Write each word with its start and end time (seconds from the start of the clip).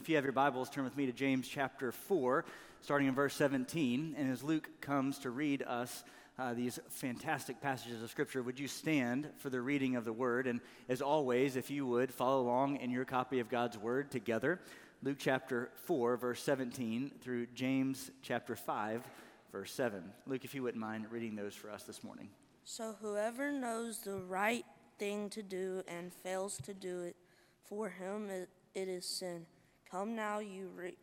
If 0.00 0.08
you 0.08 0.14
have 0.14 0.24
your 0.24 0.32
Bibles, 0.32 0.70
turn 0.70 0.84
with 0.84 0.96
me 0.96 1.04
to 1.04 1.12
James 1.12 1.46
chapter 1.46 1.92
4, 1.92 2.46
starting 2.80 3.06
in 3.06 3.14
verse 3.14 3.34
17. 3.34 4.14
And 4.16 4.32
as 4.32 4.42
Luke 4.42 4.70
comes 4.80 5.18
to 5.18 5.30
read 5.30 5.62
us 5.62 6.04
uh, 6.38 6.54
these 6.54 6.80
fantastic 6.88 7.60
passages 7.60 8.02
of 8.02 8.08
Scripture, 8.08 8.42
would 8.42 8.58
you 8.58 8.66
stand 8.66 9.28
for 9.36 9.50
the 9.50 9.60
reading 9.60 9.96
of 9.96 10.06
the 10.06 10.12
Word? 10.12 10.46
And 10.46 10.62
as 10.88 11.02
always, 11.02 11.54
if 11.54 11.70
you 11.70 11.86
would, 11.86 12.14
follow 12.14 12.40
along 12.40 12.76
in 12.76 12.90
your 12.90 13.04
copy 13.04 13.40
of 13.40 13.50
God's 13.50 13.76
Word 13.76 14.10
together. 14.10 14.58
Luke 15.02 15.18
chapter 15.18 15.68
4, 15.84 16.16
verse 16.16 16.42
17, 16.42 17.12
through 17.20 17.48
James 17.48 18.10
chapter 18.22 18.56
5, 18.56 19.02
verse 19.52 19.70
7. 19.70 20.02
Luke, 20.26 20.46
if 20.46 20.54
you 20.54 20.62
wouldn't 20.62 20.80
mind 20.80 21.08
reading 21.10 21.36
those 21.36 21.54
for 21.54 21.70
us 21.70 21.82
this 21.82 22.02
morning. 22.02 22.30
So 22.64 22.96
whoever 23.02 23.52
knows 23.52 23.98
the 23.98 24.16
right 24.16 24.64
thing 24.98 25.28
to 25.28 25.42
do 25.42 25.82
and 25.86 26.10
fails 26.10 26.56
to 26.64 26.72
do 26.72 27.02
it, 27.02 27.16
for 27.64 27.90
him 27.90 28.30
it, 28.30 28.48
it 28.74 28.88
is 28.88 29.04
sin. 29.04 29.44
Come 29.90 30.14
now, 30.14 30.38
you 30.38 30.70
ri- 30.74 30.98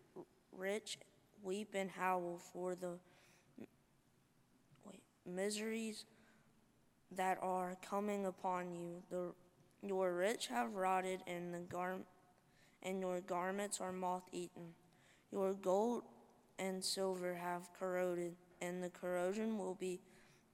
rich, 0.52 0.98
weep 1.44 1.70
and 1.73 1.91
howl 1.91 2.40
for 2.54 2.73
the 2.76 3.00
wait, 4.86 5.02
miseries 5.26 6.05
that 7.12 7.38
are 7.42 7.78
coming 7.88 8.26
upon 8.26 8.73
you. 8.73 9.04
The, 9.09 9.34
your 9.86 10.14
rich 10.14 10.48
have 10.48 10.73
rotted, 10.76 11.22
and 11.28 11.54
the 11.54 11.59
gar- 11.59 12.00
and 12.84 13.00
your 13.02 13.22
garments 13.22 13.81
are 13.81 13.92
moth-eaten. 13.92 14.73
Your 15.31 15.54
gold 15.54 16.04
and 16.59 16.84
silver 16.84 17.36
have 17.36 17.70
corroded, 17.78 18.36
and 18.62 18.84
the 18.84 18.90
corrosion 18.90 19.58
will 19.58 19.76
be 19.76 20.00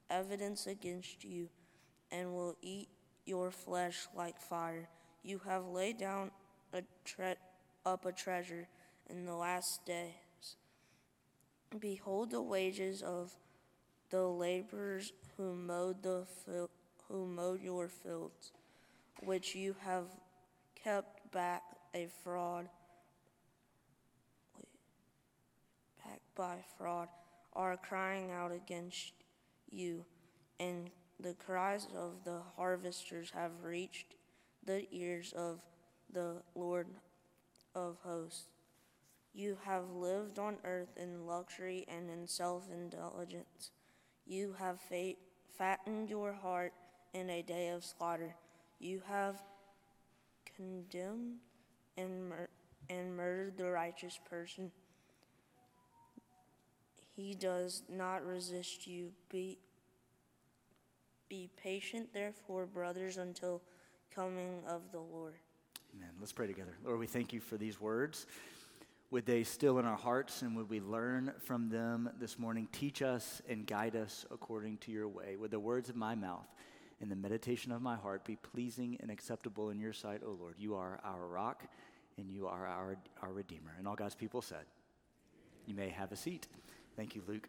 evidence 0.09 0.67
against 0.67 1.23
you, 1.23 1.49
and 2.11 2.33
will 2.33 2.55
eat 2.61 2.89
your 3.25 3.51
flesh 3.51 4.07
like 4.15 4.39
fire. 4.39 4.89
You 5.23 5.41
have 5.45 5.65
laid 5.67 5.97
down 5.97 6.31
a 6.73 6.83
tre- 7.05 7.35
up 7.85 8.05
a 8.05 8.11
treasure 8.11 8.67
in 9.09 9.25
the 9.25 9.35
last 9.35 9.85
days. 9.85 10.55
Behold 11.79 12.31
the 12.31 12.41
wages 12.41 13.01
of 13.01 13.33
the 14.09 14.27
laborers 14.27 15.11
who 15.37 15.55
mowed 15.55 16.03
the 16.03 16.25
fil- 16.45 16.69
who 17.07 17.25
mowed 17.25 17.61
your 17.61 17.87
fields, 17.87 18.51
which 19.23 19.55
you 19.55 19.75
have 19.81 20.05
kept 20.75 21.31
back 21.31 21.63
a 21.93 22.07
fraud 22.23 22.69
back 26.03 26.19
by 26.35 26.57
fraud, 26.77 27.07
are 27.53 27.77
crying 27.77 28.31
out 28.31 28.51
against 28.51 29.13
you, 29.69 30.05
and 30.59 30.89
the 31.19 31.33
cries 31.33 31.87
of 31.95 32.23
the 32.23 32.41
harvesters 32.55 33.31
have 33.31 33.51
reached 33.63 34.15
the 34.65 34.85
ears 34.91 35.33
of 35.33 35.59
the 36.11 36.41
Lord 36.55 36.87
of 37.75 37.97
hosts. 38.03 38.47
You 39.33 39.57
have 39.65 39.89
lived 39.91 40.39
on 40.39 40.57
earth 40.63 40.95
in 40.97 41.25
luxury 41.27 41.85
and 41.87 42.09
in 42.09 42.27
self 42.27 42.69
indulgence. 42.71 43.71
You 44.25 44.55
have 44.59 44.79
fa- 44.81 45.15
fattened 45.57 46.09
your 46.09 46.33
heart 46.33 46.73
in 47.13 47.29
a 47.29 47.41
day 47.41 47.69
of 47.69 47.83
slaughter. 47.83 48.35
You 48.79 49.01
have 49.07 49.41
condemned 50.55 51.39
and, 51.97 52.29
mur- 52.29 52.49
and 52.89 53.15
murdered 53.15 53.57
the 53.57 53.69
righteous 53.69 54.19
person. 54.29 54.71
He 57.15 57.33
does 57.35 57.83
not 57.87 58.25
resist 58.25 58.87
you. 58.87 59.13
Be, 59.29 59.59
be 61.29 61.49
patient, 61.57 62.13
therefore, 62.13 62.65
brothers, 62.65 63.17
until 63.17 63.61
coming 64.13 64.63
of 64.67 64.91
the 64.91 64.99
Lord. 64.99 65.39
Amen. 65.95 66.09
Let's 66.19 66.31
pray 66.31 66.47
together. 66.47 66.75
Lord, 66.83 66.99
we 66.99 67.07
thank 67.07 67.33
you 67.33 67.39
for 67.39 67.57
these 67.57 67.79
words. 67.79 68.25
Would 69.11 69.27
they 69.27 69.43
still 69.43 69.77
in 69.77 69.85
our 69.85 69.97
hearts 69.97 70.41
and 70.41 70.55
would 70.55 70.69
we 70.69 70.79
learn 70.79 71.33
from 71.45 71.69
them 71.69 72.09
this 72.19 72.39
morning? 72.39 72.67
Teach 72.71 73.03
us 73.03 73.43
and 73.47 73.67
guide 73.67 73.95
us 73.95 74.25
according 74.31 74.77
to 74.77 74.91
your 74.91 75.07
way. 75.07 75.35
Would 75.35 75.51
the 75.51 75.59
words 75.59 75.89
of 75.89 75.95
my 75.95 76.15
mouth 76.15 76.47
and 76.99 77.11
the 77.11 77.15
meditation 77.15 77.71
of 77.71 77.83
my 77.83 77.95
heart 77.95 78.25
be 78.25 78.37
pleasing 78.37 78.97
and 79.01 79.11
acceptable 79.11 79.69
in 79.69 79.79
your 79.79 79.93
sight, 79.93 80.21
O 80.25 80.31
Lord? 80.31 80.55
You 80.57 80.73
are 80.75 80.99
our 81.03 81.27
rock 81.27 81.63
and 82.17 82.31
you 82.31 82.47
are 82.47 82.65
our, 82.65 82.97
our 83.21 83.31
Redeemer. 83.31 83.75
And 83.77 83.87
all 83.87 83.95
God's 83.95 84.15
people 84.15 84.41
said, 84.41 84.65
You 85.67 85.75
may 85.75 85.89
have 85.89 86.11
a 86.11 86.15
seat. 86.15 86.47
Thank 86.95 87.13
you, 87.15 87.21
Luke. 87.27 87.47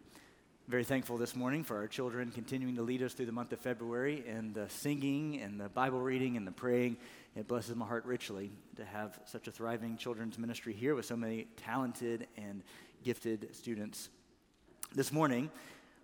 Very 0.67 0.85
thankful 0.85 1.19
this 1.19 1.37
morning 1.37 1.63
for 1.63 1.77
our 1.77 1.87
children 1.87 2.31
continuing 2.31 2.77
to 2.77 2.83
lead 2.83 3.03
us 3.03 3.13
through 3.13 3.27
the 3.27 3.33
month 3.33 3.53
of 3.53 3.61
February 3.61 4.25
and 4.27 4.55
the 4.55 4.69
singing 4.69 5.41
and 5.43 5.61
the 5.61 5.69
Bible 5.69 6.01
reading 6.01 6.39
and 6.39 6.47
the 6.47 6.53
praying. 6.53 6.97
It 7.37 7.49
blesses 7.49 7.75
my 7.75 7.84
heart 7.84 8.05
richly 8.05 8.53
to 8.77 8.84
have 8.84 9.19
such 9.25 9.49
a 9.49 9.50
thriving 9.50 9.97
children's 9.97 10.39
ministry 10.39 10.72
here 10.72 10.95
with 10.95 11.05
so 11.05 11.17
many 11.17 11.49
talented 11.56 12.28
and 12.37 12.62
gifted 13.03 13.56
students. 13.56 14.09
This 14.95 15.11
morning, 15.11 15.50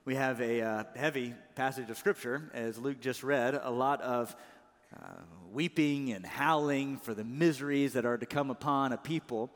we 0.05 0.17
have 0.17 0.41
a 0.41 0.61
uh, 0.61 0.85
heavy 0.97 1.35
passage 1.55 1.89
of 1.89 1.97
Scripture, 1.97 2.51
as 2.53 2.79
Luke 2.79 3.01
just 3.01 3.23
read, 3.23 3.55
a 3.63 3.71
lot 3.71 4.03
of 4.03 4.35
uh, 4.93 5.07
weeping 5.53 6.13
and 6.13 6.27
howling 6.27 6.97
for 6.97 7.15
the 7.15 7.23
miseries 7.23 7.93
that 7.93 8.05
are 8.05 8.19
to 8.19 8.27
come 8.27 8.51
upon 8.51 8.93
a 8.93 8.97
people. 8.97 9.53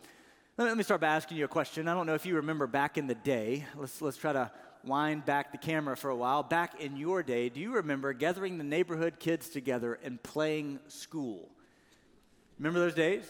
Let 0.56 0.76
me 0.76 0.84
start 0.84 1.00
by 1.00 1.08
asking 1.08 1.38
you 1.38 1.44
a 1.44 1.48
question. 1.48 1.88
I 1.88 1.94
don't 1.94 2.06
know 2.06 2.14
if 2.14 2.24
you 2.24 2.36
remember 2.36 2.68
back 2.68 2.98
in 2.98 3.08
the 3.08 3.16
day. 3.16 3.66
Let's, 3.74 4.00
let's 4.00 4.16
try 4.16 4.32
to 4.32 4.52
wind 4.84 5.24
back 5.24 5.50
the 5.50 5.58
camera 5.58 5.96
for 5.96 6.10
a 6.10 6.16
while. 6.16 6.44
Back 6.44 6.80
in 6.80 6.96
your 6.96 7.24
day, 7.24 7.48
do 7.48 7.58
you 7.58 7.72
remember 7.72 8.12
gathering 8.12 8.58
the 8.58 8.64
neighborhood 8.64 9.18
kids 9.18 9.48
together 9.48 9.98
and 10.04 10.22
playing 10.22 10.78
school? 10.86 11.50
Remember 12.58 12.78
those 12.80 12.94
days? 12.94 13.24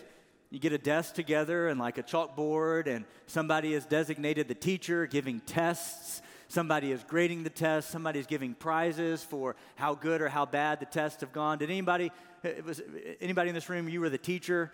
You 0.50 0.58
get 0.58 0.72
a 0.72 0.78
desk 0.78 1.14
together 1.14 1.68
and 1.68 1.80
like 1.80 1.98
a 1.98 2.02
chalkboard, 2.02 2.86
and 2.86 3.04
somebody 3.26 3.74
is 3.74 3.86
designated 3.86 4.46
the 4.48 4.54
teacher 4.54 5.06
giving 5.06 5.40
tests. 5.40 6.22
Somebody 6.48 6.92
is 6.92 7.02
grading 7.02 7.42
the 7.42 7.50
test. 7.50 7.90
Somebody 7.90 8.20
is 8.20 8.26
giving 8.26 8.54
prizes 8.54 9.24
for 9.24 9.56
how 9.74 9.94
good 9.94 10.20
or 10.20 10.28
how 10.28 10.46
bad 10.46 10.78
the 10.78 10.86
tests 10.86 11.22
have 11.22 11.32
gone. 11.32 11.58
Did 11.58 11.70
anybody, 11.70 12.12
it 12.44 12.64
was, 12.64 12.80
anybody 13.20 13.48
in 13.48 13.54
this 13.54 13.68
room, 13.68 13.88
you 13.88 14.00
were 14.00 14.10
the 14.10 14.18
teacher, 14.18 14.70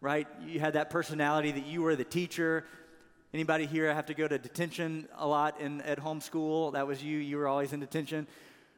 right? 0.00 0.26
You 0.46 0.60
had 0.60 0.74
that 0.74 0.88
personality 0.88 1.52
that 1.52 1.66
you 1.66 1.82
were 1.82 1.96
the 1.96 2.04
teacher. 2.04 2.64
Anybody 3.34 3.66
here 3.66 3.92
have 3.92 4.06
to 4.06 4.14
go 4.14 4.26
to 4.26 4.38
detention 4.38 5.08
a 5.18 5.26
lot 5.26 5.60
in, 5.60 5.82
at 5.82 5.98
home 5.98 6.20
school? 6.20 6.70
That 6.70 6.86
was 6.86 7.02
you. 7.02 7.18
You 7.18 7.36
were 7.36 7.48
always 7.48 7.72
in 7.72 7.80
detention, 7.80 8.26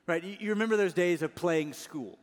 right? 0.06 0.24
You, 0.24 0.36
you 0.40 0.50
remember 0.50 0.76
those 0.76 0.94
days 0.94 1.22
of 1.22 1.34
playing 1.34 1.74
school, 1.74 2.18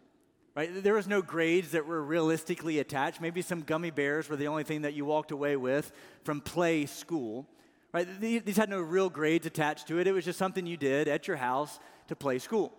right? 0.59 0.83
There 0.83 0.95
was 0.95 1.07
no 1.07 1.21
grades 1.21 1.71
that 1.71 1.85
were 1.85 2.03
realistically 2.03 2.79
attached. 2.79 3.21
Maybe 3.21 3.41
some 3.41 3.61
gummy 3.61 3.91
bears 3.91 4.27
were 4.27 4.35
the 4.35 4.49
only 4.49 4.65
thing 4.65 4.81
that 4.81 4.93
you 4.93 5.05
walked 5.05 5.31
away 5.31 5.55
with 5.55 5.89
from 6.25 6.41
play 6.41 6.85
school, 6.85 7.47
right? 7.93 8.05
These, 8.19 8.57
had 8.57 8.69
no 8.69 8.81
real 8.81 9.09
grades 9.09 9.45
attached 9.45 9.87
to 9.87 9.99
it. 9.99 10.07
It 10.07 10.11
was 10.11 10.25
just 10.25 10.37
something 10.37 10.65
you 10.65 10.75
did 10.75 11.07
at 11.07 11.29
your 11.29 11.37
house 11.37 11.79
to 12.09 12.15
play 12.17 12.39
school, 12.39 12.73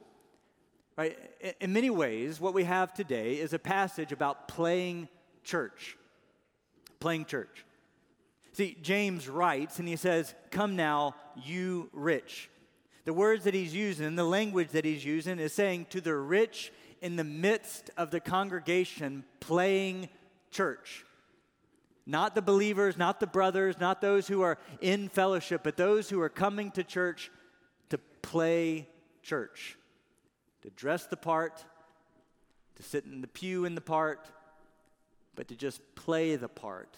right? 0.98 1.16
In 1.58 1.72
many 1.72 1.88
ways, 1.88 2.38
what 2.38 2.52
we 2.52 2.64
have 2.64 2.92
today 2.92 3.36
is 3.36 3.54
a 3.54 3.58
passage 3.58 4.12
about 4.12 4.46
playing 4.46 5.08
church, 5.42 5.96
playing 6.98 7.24
church. 7.24 7.64
See, 8.52 8.76
James 8.82 9.26
writes 9.26 9.78
and 9.78 9.88
he 9.88 9.96
says, 9.96 10.34
Come 10.50 10.76
now, 10.76 11.14
you 11.42 11.88
rich. 11.94 12.50
The 13.06 13.14
words 13.14 13.44
that 13.44 13.54
he's 13.54 13.74
using, 13.74 14.16
the 14.16 14.24
language 14.24 14.68
that 14.72 14.84
he's 14.84 15.02
using 15.02 15.38
is 15.38 15.54
saying 15.54 15.86
to 15.90 16.02
the 16.02 16.14
rich 16.14 16.72
in 17.00 17.16
the 17.16 17.24
midst 17.24 17.90
of 17.96 18.10
the 18.10 18.20
congregation 18.20 19.24
playing 19.40 20.08
church. 20.50 21.04
Not 22.06 22.34
the 22.34 22.42
believers, 22.42 22.96
not 22.96 23.20
the 23.20 23.26
brothers, 23.26 23.78
not 23.78 24.00
those 24.00 24.26
who 24.26 24.42
are 24.42 24.58
in 24.80 25.08
fellowship, 25.08 25.62
but 25.62 25.76
those 25.76 26.10
who 26.10 26.20
are 26.20 26.28
coming 26.28 26.70
to 26.72 26.82
church 26.82 27.30
to 27.90 27.98
play 28.22 28.88
church, 29.22 29.76
to 30.62 30.70
dress 30.70 31.06
the 31.06 31.16
part, 31.16 31.64
to 32.76 32.82
sit 32.82 33.04
in 33.04 33.20
the 33.20 33.28
pew 33.28 33.64
in 33.64 33.74
the 33.74 33.80
part, 33.80 34.30
but 35.34 35.48
to 35.48 35.56
just 35.56 35.80
play 35.94 36.36
the 36.36 36.48
part 36.48 36.96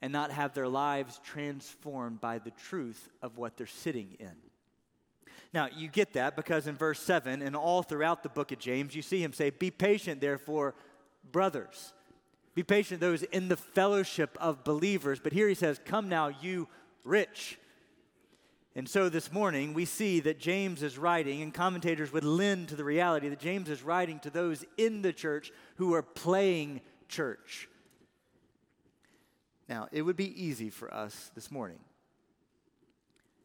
and 0.00 0.12
not 0.12 0.30
have 0.30 0.54
their 0.54 0.68
lives 0.68 1.20
transformed 1.24 2.20
by 2.20 2.38
the 2.38 2.52
truth 2.52 3.08
of 3.22 3.36
what 3.36 3.56
they're 3.56 3.66
sitting 3.66 4.16
in. 4.20 4.36
Now, 5.52 5.68
you 5.74 5.88
get 5.88 6.12
that 6.12 6.36
because 6.36 6.66
in 6.66 6.76
verse 6.76 7.00
7 7.00 7.40
and 7.40 7.56
all 7.56 7.82
throughout 7.82 8.22
the 8.22 8.28
book 8.28 8.52
of 8.52 8.58
James, 8.58 8.94
you 8.94 9.02
see 9.02 9.22
him 9.22 9.32
say, 9.32 9.50
Be 9.50 9.70
patient, 9.70 10.20
therefore, 10.20 10.74
brothers. 11.30 11.94
Be 12.54 12.62
patient, 12.62 13.00
those 13.00 13.22
in 13.22 13.48
the 13.48 13.56
fellowship 13.56 14.36
of 14.40 14.64
believers. 14.64 15.20
But 15.22 15.32
here 15.32 15.48
he 15.48 15.54
says, 15.54 15.80
Come 15.84 16.08
now, 16.08 16.28
you 16.28 16.68
rich. 17.04 17.58
And 18.74 18.88
so 18.88 19.08
this 19.08 19.32
morning, 19.32 19.74
we 19.74 19.86
see 19.86 20.20
that 20.20 20.38
James 20.38 20.82
is 20.82 20.98
writing, 20.98 21.42
and 21.42 21.52
commentators 21.52 22.12
would 22.12 22.24
lend 22.24 22.68
to 22.68 22.76
the 22.76 22.84
reality 22.84 23.28
that 23.28 23.40
James 23.40 23.70
is 23.70 23.82
writing 23.82 24.20
to 24.20 24.30
those 24.30 24.64
in 24.76 25.02
the 25.02 25.12
church 25.12 25.50
who 25.76 25.94
are 25.94 26.02
playing 26.02 26.80
church. 27.08 27.68
Now, 29.68 29.88
it 29.90 30.02
would 30.02 30.16
be 30.16 30.44
easy 30.44 30.70
for 30.70 30.92
us 30.92 31.30
this 31.34 31.50
morning, 31.50 31.78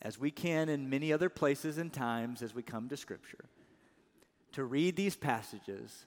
as 0.03 0.19
we 0.19 0.29
can 0.29 0.69
in 0.69 0.89
many 0.89 1.13
other 1.13 1.29
places 1.29 1.77
and 1.77 1.91
times 1.91 2.41
as 2.41 2.53
we 2.53 2.61
come 2.61 2.89
to 2.89 2.97
Scripture, 2.97 3.45
to 4.51 4.63
read 4.63 4.95
these 4.95 5.15
passages 5.15 6.05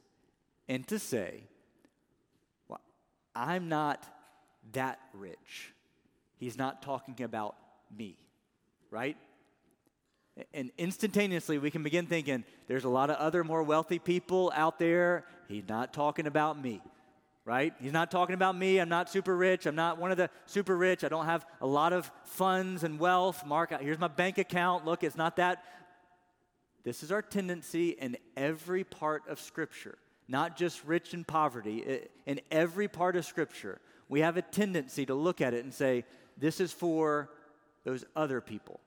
and 0.69 0.87
to 0.87 0.99
say, 0.99 1.43
well, 2.69 2.81
I'm 3.35 3.69
not 3.69 4.07
that 4.73 5.01
rich. 5.15 5.73
He's 6.39 6.59
not 6.59 6.83
talking 6.83 7.23
about 7.25 7.57
me, 7.97 8.19
right? 8.91 9.17
And 10.53 10.71
instantaneously, 10.77 11.57
we 11.57 11.71
can 11.71 11.83
begin 11.83 12.07
thinking 12.07 12.45
there's 12.69 12.85
a 12.85 12.91
lot 12.91 13.09
of 13.09 13.17
other 13.17 13.43
more 13.43 13.63
wealthy 13.63 13.99
people 13.99 14.53
out 14.55 14.79
there. 14.79 15.25
He's 15.49 15.67
not 15.67 15.95
talking 15.95 16.27
about 16.27 16.61
me, 16.61 16.83
right? 17.47 17.73
He's 17.81 17.93
not 17.93 18.11
talking 18.11 18.35
about 18.35 18.59
me. 18.59 18.79
I'm 18.79 18.89
not 18.89 19.09
super 19.09 19.35
rich. 19.35 19.65
I'm 19.65 19.77
not 19.77 19.99
one 19.99 20.11
of 20.11 20.19
the 20.19 20.29
super 20.45 20.77
rich. 20.77 21.05
I 21.05 21.09
don't 21.09 21.27
have 21.27 21.47
a 21.63 21.67
lot 21.67 21.95
of 21.95 22.11
funds 22.25 22.83
and 22.83 22.99
wealth. 22.99 23.47
Mark, 23.47 23.73
here's 23.81 24.01
my 24.01 24.09
bank 24.09 24.37
account. 24.37 24.85
Look, 24.85 25.05
it's 25.05 25.17
not 25.17 25.37
that. 25.37 25.65
This 26.83 27.03
is 27.03 27.13
our 27.13 27.23
tendency 27.23 27.91
in 27.91 28.17
every 28.37 28.85
part 28.85 29.23
of 29.29 29.41
Scripture, 29.41 29.97
not 30.29 30.57
just 30.57 30.85
rich 30.85 31.15
and 31.15 31.27
poverty. 31.27 32.03
In 32.27 32.41
every 32.51 32.89
part 32.89 33.17
of 33.17 33.25
Scripture, 33.25 33.81
we 34.09 34.21
have 34.21 34.37
a 34.37 34.43
tendency 34.43 35.07
to 35.07 35.15
look 35.15 35.41
at 35.41 35.55
it 35.55 35.65
and 35.65 35.73
say, 35.73 36.05
this 36.37 36.61
is 36.61 36.73
for 36.73 37.31
those 37.85 38.05
other 38.15 38.41
people. 38.41 38.81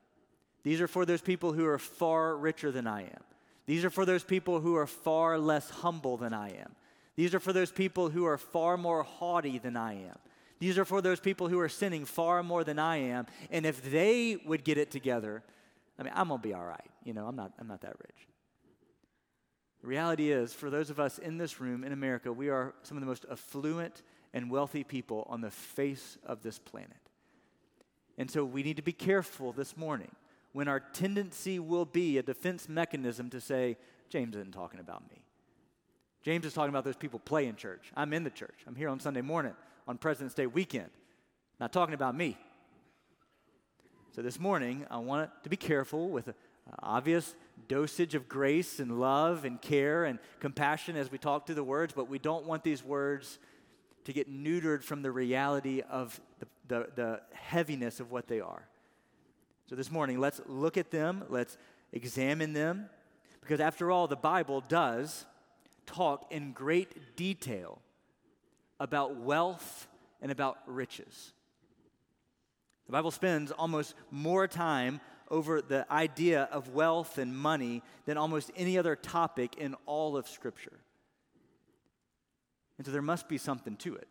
These 0.62 0.82
are 0.82 0.88
for 0.88 1.06
those 1.06 1.22
people 1.22 1.54
who 1.54 1.66
are 1.66 1.78
far 1.78 2.36
richer 2.36 2.70
than 2.70 2.86
I 2.86 3.02
am. 3.04 3.22
These 3.64 3.86
are 3.86 3.90
for 3.90 4.04
those 4.04 4.24
people 4.24 4.60
who 4.60 4.76
are 4.76 4.86
far 4.86 5.38
less 5.38 5.70
humble 5.70 6.18
than 6.18 6.34
I 6.34 6.50
am. 6.50 6.74
These 7.16 7.34
are 7.34 7.40
for 7.40 7.52
those 7.52 7.72
people 7.72 8.08
who 8.08 8.24
are 8.24 8.38
far 8.38 8.76
more 8.76 9.02
haughty 9.02 9.58
than 9.58 9.76
I 9.76 9.94
am. 9.94 10.16
These 10.58 10.78
are 10.78 10.84
for 10.84 11.00
those 11.00 11.20
people 11.20 11.48
who 11.48 11.58
are 11.58 11.68
sinning 11.68 12.04
far 12.04 12.42
more 12.42 12.64
than 12.64 12.78
I 12.78 12.98
am. 12.98 13.26
And 13.50 13.64
if 13.64 13.90
they 13.90 14.36
would 14.44 14.62
get 14.62 14.78
it 14.78 14.90
together, 14.90 15.42
I 15.98 16.02
mean, 16.02 16.12
I'm 16.14 16.28
going 16.28 16.40
to 16.40 16.48
be 16.48 16.54
all 16.54 16.64
right. 16.64 16.90
You 17.02 17.14
know, 17.14 17.26
I'm 17.26 17.36
not, 17.36 17.52
I'm 17.58 17.66
not 17.66 17.80
that 17.80 17.96
rich. 17.98 18.28
The 19.80 19.86
reality 19.86 20.30
is, 20.30 20.52
for 20.52 20.68
those 20.68 20.90
of 20.90 21.00
us 21.00 21.18
in 21.18 21.38
this 21.38 21.60
room 21.60 21.84
in 21.84 21.92
America, 21.92 22.30
we 22.30 22.50
are 22.50 22.74
some 22.82 22.98
of 22.98 23.00
the 23.00 23.06
most 23.06 23.24
affluent 23.30 24.02
and 24.34 24.50
wealthy 24.50 24.84
people 24.84 25.26
on 25.30 25.40
the 25.40 25.50
face 25.50 26.18
of 26.24 26.42
this 26.42 26.58
planet. 26.58 26.90
And 28.18 28.30
so 28.30 28.44
we 28.44 28.62
need 28.62 28.76
to 28.76 28.82
be 28.82 28.92
careful 28.92 29.52
this 29.52 29.78
morning 29.78 30.10
when 30.52 30.68
our 30.68 30.80
tendency 30.80 31.58
will 31.58 31.86
be 31.86 32.18
a 32.18 32.22
defense 32.22 32.68
mechanism 32.68 33.30
to 33.30 33.40
say, 33.40 33.78
James 34.10 34.36
isn't 34.36 34.52
talking 34.52 34.80
about 34.80 35.08
me. 35.08 35.24
James 36.22 36.44
is 36.44 36.52
talking 36.52 36.68
about 36.68 36.84
those 36.84 36.96
people 36.96 37.18
play 37.18 37.46
in 37.46 37.56
church. 37.56 37.90
I'm 37.96 38.12
in 38.12 38.24
the 38.24 38.30
church. 38.30 38.56
I'm 38.66 38.74
here 38.74 38.88
on 38.88 39.00
Sunday 39.00 39.22
morning 39.22 39.54
on 39.88 39.96
President's 39.96 40.34
Day 40.34 40.46
weekend. 40.46 40.90
Not 41.58 41.72
talking 41.72 41.94
about 41.94 42.14
me. 42.14 42.36
So 44.14 44.22
this 44.22 44.38
morning, 44.38 44.86
I 44.90 44.98
want 44.98 45.30
to 45.44 45.48
be 45.48 45.56
careful 45.56 46.10
with 46.10 46.28
an 46.28 46.34
obvious 46.82 47.34
dosage 47.68 48.14
of 48.14 48.28
grace 48.28 48.80
and 48.80 49.00
love 49.00 49.44
and 49.44 49.62
care 49.62 50.04
and 50.04 50.18
compassion 50.40 50.96
as 50.96 51.10
we 51.10 51.16
talk 51.16 51.46
through 51.46 51.54
the 51.54 51.64
words, 51.64 51.92
but 51.94 52.08
we 52.08 52.18
don't 52.18 52.44
want 52.44 52.64
these 52.64 52.84
words 52.84 53.38
to 54.04 54.12
get 54.12 54.30
neutered 54.30 54.82
from 54.82 55.02
the 55.02 55.10
reality 55.10 55.82
of 55.88 56.20
the, 56.38 56.46
the, 56.68 56.88
the 56.96 57.20
heaviness 57.32 58.00
of 58.00 58.10
what 58.10 58.26
they 58.26 58.40
are. 58.40 58.66
So 59.68 59.76
this 59.76 59.90
morning, 59.90 60.18
let's 60.18 60.40
look 60.46 60.76
at 60.76 60.90
them, 60.90 61.24
let's 61.28 61.56
examine 61.92 62.52
them, 62.52 62.90
because 63.40 63.60
after 63.60 63.90
all, 63.90 64.06
the 64.06 64.16
Bible 64.16 64.62
does 64.68 65.24
talk 65.92 66.26
in 66.30 66.52
great 66.52 67.16
detail 67.16 67.80
about 68.78 69.16
wealth 69.16 69.88
and 70.22 70.30
about 70.30 70.58
riches. 70.66 71.32
The 72.86 72.92
Bible 72.92 73.10
spends 73.10 73.50
almost 73.52 73.94
more 74.10 74.48
time 74.48 75.00
over 75.28 75.62
the 75.62 75.90
idea 75.92 76.48
of 76.50 76.74
wealth 76.74 77.18
and 77.18 77.36
money 77.36 77.82
than 78.04 78.16
almost 78.16 78.50
any 78.56 78.78
other 78.78 78.96
topic 78.96 79.56
in 79.56 79.76
all 79.86 80.16
of 80.16 80.28
Scripture. 80.28 80.80
And 82.78 82.86
so 82.86 82.92
there 82.92 83.02
must 83.02 83.28
be 83.28 83.38
something 83.38 83.76
to 83.76 83.94
it 83.94 84.08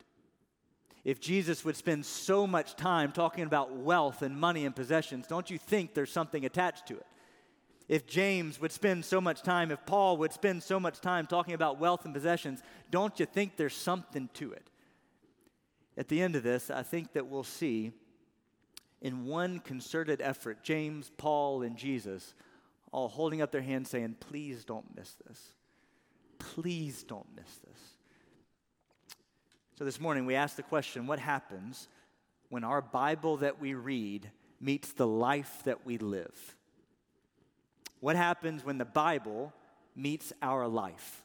if 1.03 1.19
Jesus 1.19 1.63
would 1.63 1.77
spend 1.77 2.05
so 2.05 2.45
much 2.45 2.75
time 2.75 3.11
talking 3.11 3.43
about 3.43 3.75
wealth 3.75 4.21
and 4.21 4.37
money 4.37 4.65
and 4.65 4.75
possessions, 4.75 5.27
don't 5.27 5.49
you 5.49 5.57
think 5.57 5.93
there's 5.93 6.11
something 6.11 6.45
attached 6.45 6.87
to 6.87 6.95
it? 6.95 7.05
If 7.89 8.05
James 8.05 8.61
would 8.61 8.71
spend 8.71 9.03
so 9.03 9.19
much 9.19 9.41
time, 9.41 9.71
if 9.71 9.83
Paul 9.87 10.17
would 10.17 10.31
spend 10.31 10.61
so 10.61 10.79
much 10.79 11.01
time 11.01 11.25
talking 11.25 11.55
about 11.55 11.79
wealth 11.79 12.05
and 12.05 12.13
possessions, 12.13 12.61
don't 12.91 13.19
you 13.19 13.25
think 13.25 13.57
there's 13.57 13.75
something 13.75 14.29
to 14.35 14.53
it? 14.53 14.69
At 15.97 16.07
the 16.07 16.21
end 16.21 16.35
of 16.35 16.43
this, 16.43 16.69
I 16.69 16.83
think 16.83 17.13
that 17.13 17.25
we'll 17.25 17.43
see 17.43 17.91
in 19.01 19.25
one 19.25 19.57
concerted 19.59 20.21
effort, 20.21 20.63
James, 20.63 21.11
Paul, 21.17 21.63
and 21.63 21.75
Jesus 21.75 22.35
all 22.91 23.07
holding 23.07 23.41
up 23.41 23.51
their 23.51 23.61
hands 23.61 23.89
saying, 23.89 24.17
Please 24.19 24.63
don't 24.63 24.95
miss 24.95 25.15
this. 25.27 25.53
Please 26.37 27.03
don't 27.03 27.27
miss 27.35 27.57
this. 27.67 27.79
So 29.79 29.83
this 29.83 29.99
morning 29.99 30.27
we 30.27 30.35
asked 30.35 30.57
the 30.57 30.63
question 30.63 31.07
what 31.07 31.19
happens 31.19 31.87
when 32.49 32.63
our 32.63 32.81
Bible 32.81 33.37
that 33.37 33.59
we 33.59 33.73
read 33.73 34.29
meets 34.61 34.91
the 34.91 35.07
life 35.07 35.63
that 35.63 35.85
we 35.87 35.97
live? 35.97 36.55
What 37.99 38.15
happens 38.15 38.63
when 38.63 38.77
the 38.77 38.85
Bible 38.85 39.53
meets 39.95 40.31
our 40.41 40.67
life? 40.67 41.23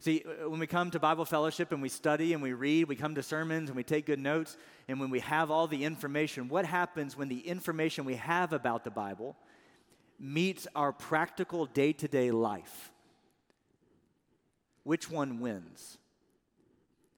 See, 0.00 0.24
uh, 0.24 0.48
when 0.48 0.60
we 0.60 0.66
come 0.66 0.90
to 0.92 1.00
Bible 1.00 1.24
fellowship 1.24 1.72
and 1.72 1.82
we 1.82 1.88
study 1.88 2.32
and 2.32 2.42
we 2.42 2.52
read, 2.52 2.88
we 2.88 2.96
come 2.96 3.14
to 3.16 3.22
sermons 3.22 3.68
and 3.68 3.76
we 3.76 3.82
take 3.82 4.06
good 4.06 4.20
notes, 4.20 4.56
and 4.86 5.00
when 5.00 5.10
we 5.10 5.20
have 5.20 5.50
all 5.50 5.66
the 5.66 5.84
information, 5.84 6.48
what 6.48 6.64
happens 6.64 7.16
when 7.16 7.28
the 7.28 7.40
information 7.40 8.04
we 8.04 8.14
have 8.14 8.52
about 8.52 8.84
the 8.84 8.90
Bible 8.90 9.36
meets 10.20 10.66
our 10.74 10.92
practical 10.92 11.66
day 11.66 11.92
to 11.92 12.08
day 12.08 12.30
life? 12.30 12.92
Which 14.84 15.10
one 15.10 15.40
wins? 15.40 15.98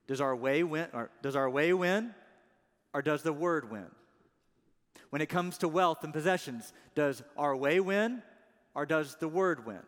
Does 0.07 0.19
our 0.19 0.35
way 0.35 0.63
win 0.63 0.87
or 0.93 1.09
does 1.21 1.35
our 1.35 1.49
way 1.49 1.73
win 1.73 2.13
or 2.93 3.01
does 3.01 3.21
the 3.21 3.31
word 3.31 3.71
win? 3.71 3.87
When 5.11 5.21
it 5.21 5.29
comes 5.29 5.59
to 5.59 5.67
wealth 5.67 6.03
and 6.03 6.11
possessions, 6.11 6.73
does 6.95 7.21
our 7.37 7.55
way 7.55 7.79
win 7.79 8.23
or 8.73 8.85
does 8.85 9.15
the 9.15 9.27
word 9.27 9.65
win? 9.65 9.81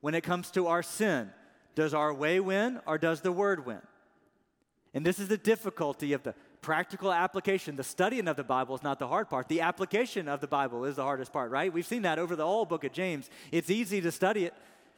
When 0.00 0.14
it 0.14 0.22
comes 0.22 0.50
to 0.52 0.68
our 0.68 0.82
sin, 0.82 1.30
does 1.74 1.92
our 1.92 2.14
way 2.14 2.38
win 2.38 2.80
or 2.86 2.98
does 2.98 3.22
the 3.22 3.32
word 3.32 3.66
win? 3.66 3.80
And 4.94 5.04
this 5.04 5.18
is 5.18 5.28
the 5.28 5.36
difficulty 5.36 6.12
of 6.12 6.22
the 6.22 6.34
practical 6.62 7.12
application. 7.12 7.76
The 7.76 7.84
studying 7.84 8.28
of 8.28 8.36
the 8.36 8.44
Bible 8.44 8.74
is 8.74 8.82
not 8.82 8.98
the 8.98 9.08
hard 9.08 9.28
part. 9.28 9.48
The 9.48 9.62
application 9.62 10.28
of 10.28 10.40
the 10.40 10.46
Bible 10.46 10.84
is 10.84 10.96
the 10.96 11.02
hardest 11.02 11.32
part, 11.32 11.50
right? 11.50 11.72
We've 11.72 11.86
seen 11.86 12.02
that 12.02 12.18
over 12.18 12.36
the 12.36 12.46
whole 12.46 12.64
book 12.64 12.84
of 12.84 12.92
James. 12.92 13.28
It's 13.50 13.70
easy 13.70 14.00
to 14.00 14.12
study 14.12 14.44
it, 14.44 14.54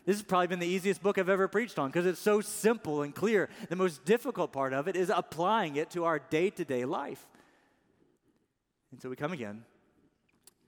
this 0.09 0.17
has 0.17 0.23
probably 0.23 0.47
been 0.47 0.59
the 0.59 0.67
easiest 0.67 1.03
book 1.03 1.19
I've 1.19 1.29
ever 1.29 1.49
preached 1.49 1.79
on 1.79 1.91
because 1.91 2.07
it's 2.07 2.19
so 2.19 2.41
simple 2.41 3.03
and 3.03 3.15
clear. 3.15 3.51
The 3.69 3.77
most 3.77 4.07
difficult 4.07 4.55
part 4.55 4.73
of 4.73 4.89
it 4.89 4.97
is 4.97 5.13
applying 5.15 5.77
it 5.77 5.91
to 5.91 6.05
our 6.05 6.19
day 6.19 6.49
to 6.49 6.65
day 6.65 6.87
life. 6.87 7.27
And 8.91 9.01
so 9.01 9.09
we 9.09 9.17
come 9.17 9.33
again 9.33 9.65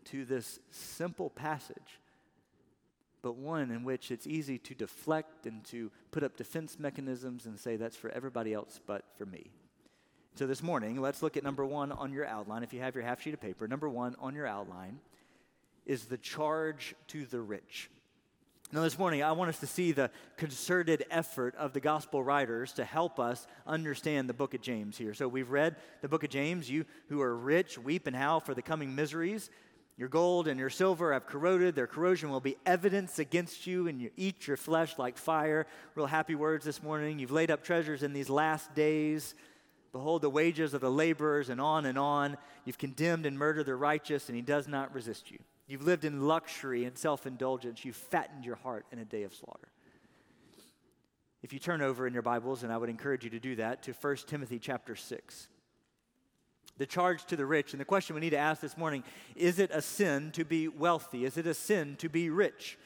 to 0.06 0.24
this 0.24 0.58
simple 0.70 1.30
passage, 1.30 2.00
but 3.22 3.36
one 3.36 3.70
in 3.70 3.84
which 3.84 4.10
it's 4.10 4.26
easy 4.26 4.58
to 4.58 4.74
deflect 4.74 5.46
and 5.46 5.64
to 5.66 5.90
put 6.10 6.22
up 6.22 6.36
defense 6.36 6.78
mechanisms 6.78 7.46
and 7.46 7.58
say 7.58 7.76
that's 7.76 7.96
for 7.96 8.10
everybody 8.10 8.52
else 8.52 8.80
but 8.86 9.04
for 9.16 9.26
me. 9.26 9.50
So 10.36 10.46
this 10.46 10.62
morning, 10.62 11.00
let's 11.00 11.22
look 11.22 11.36
at 11.36 11.42
number 11.42 11.64
one 11.64 11.92
on 11.92 12.12
your 12.12 12.26
outline. 12.26 12.62
If 12.62 12.72
you 12.72 12.80
have 12.80 12.94
your 12.94 13.04
half 13.04 13.20
sheet 13.20 13.34
of 13.34 13.40
paper, 13.40 13.66
number 13.66 13.88
one 13.88 14.14
on 14.20 14.34
your 14.34 14.46
outline 14.46 15.00
is 15.86 16.04
the 16.04 16.16
charge 16.18 16.94
to 17.08 17.26
the 17.26 17.40
rich. 17.40 17.90
Now, 18.72 18.82
this 18.82 19.00
morning, 19.00 19.20
I 19.20 19.32
want 19.32 19.48
us 19.48 19.58
to 19.60 19.66
see 19.66 19.90
the 19.90 20.12
concerted 20.36 21.04
effort 21.10 21.56
of 21.56 21.72
the 21.72 21.80
gospel 21.80 22.22
writers 22.22 22.72
to 22.74 22.84
help 22.84 23.18
us 23.18 23.48
understand 23.66 24.28
the 24.28 24.32
book 24.32 24.54
of 24.54 24.60
James 24.60 24.96
here. 24.96 25.12
So, 25.12 25.26
we've 25.26 25.50
read 25.50 25.74
the 26.02 26.08
book 26.08 26.22
of 26.22 26.30
James. 26.30 26.70
You 26.70 26.84
who 27.08 27.20
are 27.20 27.36
rich, 27.36 27.78
weep 27.78 28.06
and 28.06 28.14
howl 28.14 28.38
for 28.38 28.54
the 28.54 28.62
coming 28.62 28.94
miseries. 28.94 29.50
Your 29.96 30.08
gold 30.08 30.46
and 30.46 30.60
your 30.60 30.70
silver 30.70 31.12
have 31.12 31.26
corroded. 31.26 31.74
Their 31.74 31.88
corrosion 31.88 32.30
will 32.30 32.38
be 32.38 32.58
evidence 32.64 33.18
against 33.18 33.66
you, 33.66 33.88
and 33.88 34.00
you 34.00 34.12
eat 34.16 34.46
your 34.46 34.56
flesh 34.56 34.96
like 34.98 35.18
fire. 35.18 35.66
Real 35.96 36.06
happy 36.06 36.36
words 36.36 36.64
this 36.64 36.80
morning. 36.80 37.18
You've 37.18 37.32
laid 37.32 37.50
up 37.50 37.64
treasures 37.64 38.04
in 38.04 38.12
these 38.12 38.30
last 38.30 38.72
days. 38.76 39.34
Behold, 39.90 40.22
the 40.22 40.30
wages 40.30 40.74
of 40.74 40.80
the 40.80 40.92
laborers, 40.92 41.48
and 41.48 41.60
on 41.60 41.86
and 41.86 41.98
on. 41.98 42.36
You've 42.64 42.78
condemned 42.78 43.26
and 43.26 43.36
murdered 43.36 43.66
the 43.66 43.74
righteous, 43.74 44.28
and 44.28 44.36
he 44.36 44.42
does 44.42 44.68
not 44.68 44.94
resist 44.94 45.28
you. 45.32 45.38
You've 45.70 45.86
lived 45.86 46.04
in 46.04 46.26
luxury 46.26 46.84
and 46.84 46.98
self 46.98 47.28
indulgence. 47.28 47.84
You've 47.84 47.94
fattened 47.94 48.44
your 48.44 48.56
heart 48.56 48.86
in 48.90 48.98
a 48.98 49.04
day 49.04 49.22
of 49.22 49.32
slaughter. 49.32 49.68
If 51.44 51.52
you 51.52 51.60
turn 51.60 51.80
over 51.80 52.08
in 52.08 52.12
your 52.12 52.22
Bibles, 52.22 52.64
and 52.64 52.72
I 52.72 52.76
would 52.76 52.90
encourage 52.90 53.22
you 53.22 53.30
to 53.30 53.38
do 53.38 53.54
that, 53.54 53.84
to 53.84 53.92
1 53.92 54.16
Timothy 54.26 54.58
chapter 54.58 54.96
6. 54.96 55.48
The 56.76 56.86
charge 56.86 57.24
to 57.26 57.36
the 57.36 57.46
rich, 57.46 57.72
and 57.72 57.80
the 57.80 57.84
question 57.84 58.14
we 58.14 58.20
need 58.20 58.30
to 58.30 58.36
ask 58.36 58.60
this 58.60 58.76
morning 58.76 59.04
is 59.36 59.60
it 59.60 59.70
a 59.72 59.80
sin 59.80 60.32
to 60.32 60.44
be 60.44 60.66
wealthy? 60.66 61.24
Is 61.24 61.36
it 61.36 61.46
a 61.46 61.54
sin 61.54 61.94
to 61.98 62.08
be 62.08 62.30
rich? 62.30 62.76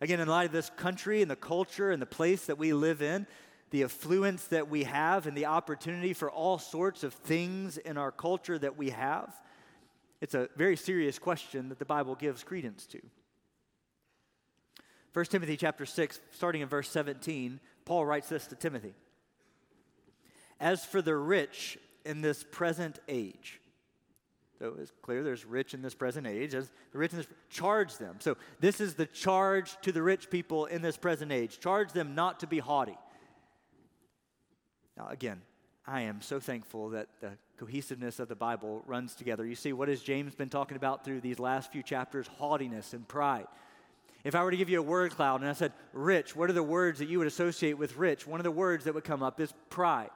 Again, 0.00 0.20
in 0.20 0.28
light 0.28 0.46
of 0.46 0.52
this 0.52 0.70
country 0.76 1.22
and 1.22 1.30
the 1.30 1.34
culture 1.34 1.90
and 1.90 2.00
the 2.00 2.06
place 2.06 2.46
that 2.46 2.56
we 2.56 2.72
live 2.72 3.02
in, 3.02 3.26
the 3.70 3.82
affluence 3.82 4.46
that 4.46 4.68
we 4.68 4.84
have, 4.84 5.26
and 5.26 5.36
the 5.36 5.46
opportunity 5.46 6.12
for 6.12 6.30
all 6.30 6.60
sorts 6.60 7.02
of 7.02 7.14
things 7.14 7.78
in 7.78 7.98
our 7.98 8.12
culture 8.12 8.60
that 8.60 8.76
we 8.76 8.90
have, 8.90 9.34
it's 10.26 10.34
a 10.34 10.48
very 10.56 10.74
serious 10.74 11.20
question 11.20 11.68
that 11.68 11.78
the 11.78 11.84
Bible 11.84 12.16
gives 12.16 12.42
credence 12.42 12.84
to. 12.86 13.00
1 15.12 15.24
Timothy 15.26 15.56
chapter 15.56 15.86
6, 15.86 16.20
starting 16.32 16.62
in 16.62 16.68
verse 16.68 16.90
17, 16.90 17.60
Paul 17.84 18.04
writes 18.04 18.28
this 18.28 18.48
to 18.48 18.56
Timothy. 18.56 18.94
As 20.58 20.84
for 20.84 21.00
the 21.00 21.14
rich 21.14 21.78
in 22.04 22.22
this 22.22 22.42
present 22.42 22.98
age, 23.06 23.60
so 24.58 24.74
it's 24.80 24.90
clear 25.00 25.22
there's 25.22 25.44
rich 25.44 25.74
in 25.74 25.82
this 25.82 25.94
present 25.94 26.26
age. 26.26 26.56
As 26.56 26.72
the 26.90 26.98
rich 26.98 27.12
in 27.12 27.18
this, 27.18 27.28
charge 27.48 27.96
them. 27.96 28.16
So 28.18 28.36
this 28.58 28.80
is 28.80 28.94
the 28.94 29.06
charge 29.06 29.76
to 29.82 29.92
the 29.92 30.02
rich 30.02 30.28
people 30.28 30.66
in 30.66 30.82
this 30.82 30.96
present 30.96 31.30
age. 31.30 31.60
Charge 31.60 31.92
them 31.92 32.16
not 32.16 32.40
to 32.40 32.48
be 32.48 32.58
haughty. 32.58 32.98
Now, 34.96 35.06
again, 35.06 35.40
I 35.86 36.02
am 36.02 36.20
so 36.20 36.40
thankful 36.40 36.90
that 36.90 37.08
the 37.20 37.32
cohesiveness 37.58 38.18
of 38.18 38.28
the 38.28 38.34
Bible 38.34 38.82
runs 38.86 39.14
together. 39.14 39.46
You 39.46 39.54
see, 39.54 39.72
what 39.72 39.88
has 39.88 40.02
James 40.02 40.34
been 40.34 40.48
talking 40.48 40.76
about 40.76 41.04
through 41.04 41.20
these 41.20 41.38
last 41.38 41.70
few 41.70 41.82
chapters? 41.82 42.26
Haughtiness 42.26 42.92
and 42.92 43.06
pride. 43.06 43.46
If 44.24 44.34
I 44.34 44.42
were 44.42 44.50
to 44.50 44.56
give 44.56 44.68
you 44.68 44.80
a 44.80 44.82
word 44.82 45.12
cloud 45.12 45.40
and 45.40 45.48
I 45.48 45.52
said, 45.52 45.72
rich, 45.92 46.34
what 46.34 46.50
are 46.50 46.54
the 46.54 46.62
words 46.62 46.98
that 46.98 47.08
you 47.08 47.18
would 47.18 47.28
associate 47.28 47.78
with 47.78 47.96
rich? 47.96 48.26
One 48.26 48.40
of 48.40 48.44
the 48.44 48.50
words 48.50 48.84
that 48.84 48.94
would 48.94 49.04
come 49.04 49.22
up 49.22 49.40
is 49.40 49.54
pride. 49.70 50.10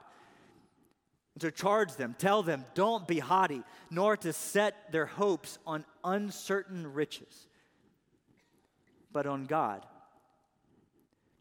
And 1.35 1.41
so 1.41 1.49
charge 1.49 1.93
them, 1.93 2.15
tell 2.17 2.43
them, 2.43 2.65
don't 2.73 3.07
be 3.07 3.19
haughty, 3.19 3.63
nor 3.89 4.17
to 4.17 4.33
set 4.33 4.91
their 4.91 5.05
hopes 5.05 5.57
on 5.65 5.85
uncertain 6.03 6.91
riches, 6.91 7.47
but 9.13 9.25
on 9.25 9.45
God. 9.45 9.85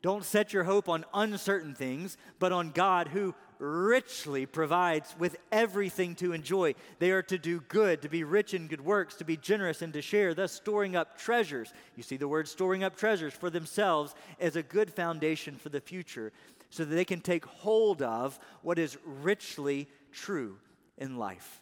Don't 0.01 0.25
set 0.25 0.53
your 0.53 0.63
hope 0.63 0.89
on 0.89 1.05
uncertain 1.13 1.75
things, 1.75 2.17
but 2.39 2.53
on 2.53 2.71
God 2.71 3.09
who 3.09 3.35
richly 3.61 4.47
provides 4.47 5.15
with 5.19 5.37
everything 5.53 6.15
to 6.17 6.33
enjoy. 6.33 6.75
They 6.99 7.11
are 7.11 7.23
to 7.25 7.39
do 7.39 7.61
good, 7.69 8.03
to 8.03 8.09
be 8.09 8.25
rich 8.25 8.55
in 8.55 8.67
good 8.67 8.85
works, 8.85 9.17
to 9.17 9.25
be 9.25 9.37
generous 9.37 9.83
and 9.83 9.93
to 9.93 10.03
share, 10.03 10.35
thus 10.35 10.53
storing 10.53 10.97
up 10.97 11.19
treasures. 11.19 11.73
You 11.97 12.03
see 12.03 12.17
the 12.17 12.29
word 12.29 12.49
storing 12.49 12.83
up 12.83 12.97
treasures 12.97 13.35
for 13.35 13.51
themselves 13.51 14.15
as 14.41 14.57
a 14.57 14.63
good 14.63 14.91
foundation 14.91 15.57
for 15.57 15.69
the 15.69 15.81
future, 15.81 16.33
so 16.71 16.85
that 16.85 16.95
they 16.95 17.05
can 17.05 17.21
take 17.21 17.45
hold 17.45 18.01
of 18.01 18.39
what 18.63 18.79
is 18.79 18.97
richly 19.05 19.89
true 20.13 20.57
in 20.97 21.19
life. 21.19 21.61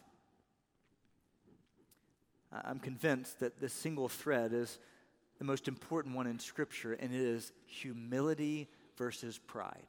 I'm 2.51 2.79
convinced 2.79 3.39
that 3.41 3.59
this 3.59 3.73
single 3.73 4.07
thread 4.07 4.53
is 4.53 4.79
the 5.37 5.45
most 5.45 5.67
important 5.67 6.15
one 6.15 6.27
in 6.27 6.39
Scripture, 6.39 6.93
and 6.93 7.13
it 7.13 7.21
is 7.21 7.51
humility 7.65 8.67
versus 8.97 9.37
pride. 9.37 9.85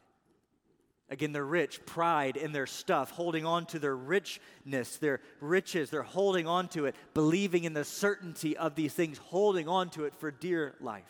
Again, 1.11 1.33
the 1.33 1.43
rich, 1.43 1.85
pride 1.87 2.37
in 2.37 2.53
their 2.53 2.69
stuff, 2.69 3.11
holding 3.11 3.45
on 3.45 3.67
to 3.67 3.81
their 3.81 3.97
richness, 3.97 4.97
their 4.99 5.21
riches. 5.41 5.91
They're 5.91 6.03
holding 6.03 6.47
on 6.47 6.69
to 6.69 6.87
it, 6.87 6.95
believing 7.15 7.65
in 7.65 7.73
the 7.73 7.85
certainty 7.85 8.57
of 8.57 8.77
these 8.77 8.95
things, 8.95 9.19
holding 9.19 9.69
on 9.69 9.91
to 9.91 10.05
it 10.05 10.15
for 10.15 10.31
dear 10.31 10.77
life. 10.81 11.03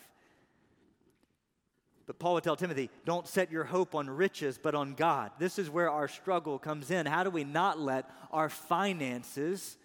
But 2.06 2.18
Paul 2.18 2.34
would 2.34 2.44
tell 2.44 2.56
Timothy, 2.56 2.90
don't 3.04 3.28
set 3.28 3.52
your 3.52 3.64
hope 3.64 3.94
on 3.94 4.08
riches, 4.08 4.58
but 4.60 4.74
on 4.74 4.94
God. 4.94 5.32
This 5.38 5.58
is 5.58 5.68
where 5.68 5.90
our 5.90 6.08
struggle 6.08 6.58
comes 6.58 6.90
in. 6.90 7.04
How 7.04 7.22
do 7.22 7.30
we 7.30 7.44
not 7.44 7.78
let 7.78 8.10
our 8.32 8.48
finances 8.48 9.76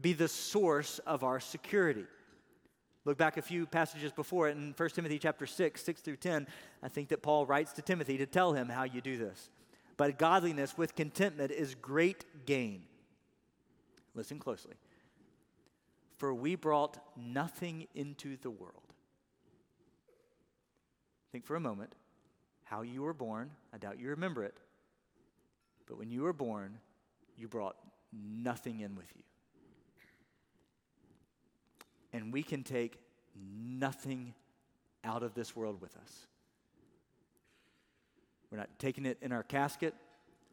be 0.00 0.14
the 0.14 0.26
source 0.26 1.00
of 1.00 1.22
our 1.22 1.38
security? 1.38 2.06
Look 3.04 3.18
back 3.18 3.36
a 3.36 3.42
few 3.42 3.66
passages 3.66 4.12
before 4.12 4.48
it 4.48 4.56
in 4.56 4.72
1 4.74 4.88
Timothy 4.90 5.18
chapter 5.18 5.46
6, 5.46 5.82
6 5.82 6.00
through 6.00 6.16
10. 6.16 6.46
I 6.82 6.88
think 6.88 7.08
that 7.08 7.22
Paul 7.22 7.44
writes 7.44 7.72
to 7.74 7.82
Timothy 7.82 8.16
to 8.18 8.26
tell 8.26 8.54
him 8.54 8.68
how 8.68 8.84
you 8.84 9.00
do 9.00 9.18
this. 9.18 9.50
But 9.96 10.18
godliness 10.18 10.76
with 10.78 10.94
contentment 10.94 11.50
is 11.50 11.74
great 11.74 12.24
gain. 12.46 12.84
Listen 14.14 14.38
closely. 14.38 14.74
For 16.16 16.32
we 16.32 16.54
brought 16.54 16.98
nothing 17.16 17.86
into 17.94 18.36
the 18.38 18.50
world. 18.50 18.80
Think 21.30 21.44
for 21.44 21.56
a 21.56 21.60
moment 21.60 21.94
how 22.62 22.82
you 22.82 23.02
were 23.02 23.12
born. 23.12 23.50
I 23.72 23.78
doubt 23.78 23.98
you 24.00 24.08
remember 24.08 24.44
it. 24.44 24.56
But 25.86 25.98
when 25.98 26.10
you 26.10 26.22
were 26.22 26.32
born, 26.32 26.78
you 27.36 27.48
brought 27.48 27.76
nothing 28.12 28.80
in 28.80 28.94
with 28.94 29.12
you 29.14 29.22
and 32.14 32.32
we 32.32 32.44
can 32.44 32.62
take 32.62 32.98
nothing 33.36 34.32
out 35.02 35.22
of 35.22 35.34
this 35.34 35.54
world 35.54 35.80
with 35.82 35.94
us. 35.96 36.26
We're 38.50 38.58
not 38.58 38.70
taking 38.78 39.04
it 39.04 39.18
in 39.20 39.32
our 39.32 39.42
casket, 39.42 39.94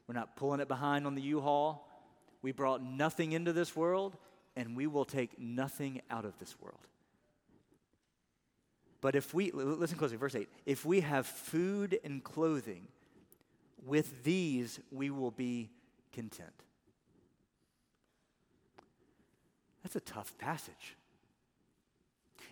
we're 0.07 0.15
not 0.15 0.35
pulling 0.35 0.59
it 0.59 0.67
behind 0.67 1.05
on 1.05 1.15
the 1.15 1.21
U 1.21 1.39
Haul. 1.39 1.87
We 2.41 2.51
brought 2.51 2.81
nothing 2.83 3.33
into 3.33 3.53
this 3.53 3.75
world, 3.75 4.17
and 4.55 4.75
we 4.75 4.87
will 4.87 5.05
take 5.05 5.39
nothing 5.39 6.01
out 6.09 6.25
of 6.25 6.37
this 6.39 6.59
world. 6.59 6.79
But 8.99 9.15
if 9.15 9.31
we, 9.31 9.51
listen 9.51 9.97
closely, 9.97 10.17
verse 10.17 10.33
8, 10.33 10.49
if 10.65 10.83
we 10.83 11.01
have 11.01 11.27
food 11.27 11.99
and 12.03 12.23
clothing, 12.23 12.87
with 13.85 14.23
these 14.23 14.79
we 14.91 15.11
will 15.11 15.31
be 15.31 15.69
content. 16.11 16.49
That's 19.83 19.95
a 19.95 19.99
tough 19.99 20.35
passage. 20.39 20.95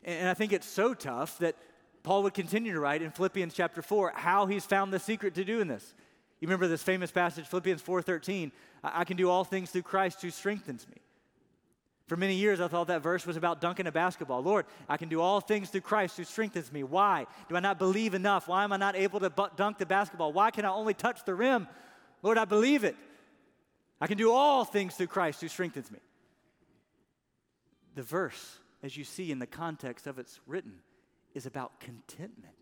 And 0.04 0.30
I 0.30 0.34
think 0.34 0.54
it's 0.54 0.68
so 0.68 0.94
tough 0.94 1.38
that 1.40 1.56
Paul 2.04 2.24
would 2.24 2.34
continue 2.34 2.74
to 2.74 2.80
write 2.80 3.02
in 3.02 3.12
Philippians 3.12 3.54
chapter 3.54 3.82
4 3.82 4.14
how 4.16 4.46
he's 4.46 4.66
found 4.66 4.94
the 4.94 5.00
secret 5.00 5.36
to 5.36 5.44
doing 5.44 5.68
this. 5.68 5.94
You 6.40 6.48
remember 6.48 6.68
this 6.68 6.84
famous 6.84 7.12
passage, 7.12 7.46
Philippians 7.48 7.82
4:13, 7.82 8.52
I 8.84 9.04
can 9.04 9.18
do 9.18 9.30
all 9.30 9.44
things 9.44 9.72
through 9.72 9.82
Christ 9.82 10.22
who 10.22 10.30
strengthens 10.30 10.88
me. 10.88 10.98
For 12.08 12.16
many 12.16 12.36
years, 12.36 12.60
I 12.60 12.68
thought 12.68 12.88
that 12.88 13.04
verse 13.04 13.28
was 13.28 13.38
about 13.38 13.62
dunking 13.62 13.86
a 13.86 13.92
basketball. 13.92 14.42
Lord, 14.42 14.66
I 14.88 14.98
can 14.98 15.10
do 15.10 15.22
all 15.22 15.42
things 15.42 15.70
through 15.70 15.82
Christ 15.82 16.18
who 16.18 16.24
strengthens 16.24 16.72
me. 16.72 16.82
Why? 16.82 17.28
Do 17.50 17.56
I 17.56 17.60
not 17.60 17.78
believe 17.78 18.16
enough? 18.16 18.48
Why 18.48 18.64
am 18.64 18.74
I 18.74 18.78
not 18.78 18.96
able 18.96 19.20
to 19.20 19.32
dunk 19.56 19.78
the 19.78 19.86
basketball? 19.86 20.34
Why 20.34 20.50
can 20.50 20.66
I 20.66 20.70
only 20.70 20.96
touch 20.96 21.24
the 21.26 21.36
rim? 21.36 21.68
Lord, 22.24 22.40
I 22.40 22.46
believe 22.46 22.84
it. 22.84 22.96
I 24.02 24.08
can 24.08 24.18
do 24.18 24.32
all 24.32 24.66
things 24.66 24.96
through 24.96 25.08
Christ 25.08 25.42
who 25.42 25.50
strengthens 25.50 25.92
me. 25.92 26.00
The 27.96 28.02
verse 28.02 28.58
as 28.84 28.96
you 28.96 29.04
see 29.04 29.32
in 29.32 29.40
the 29.40 29.48
context 29.48 30.08
of 30.08 30.20
it's 30.20 30.40
written, 30.48 30.76
is 31.34 31.46
about 31.46 31.80
contentment. 31.80 32.54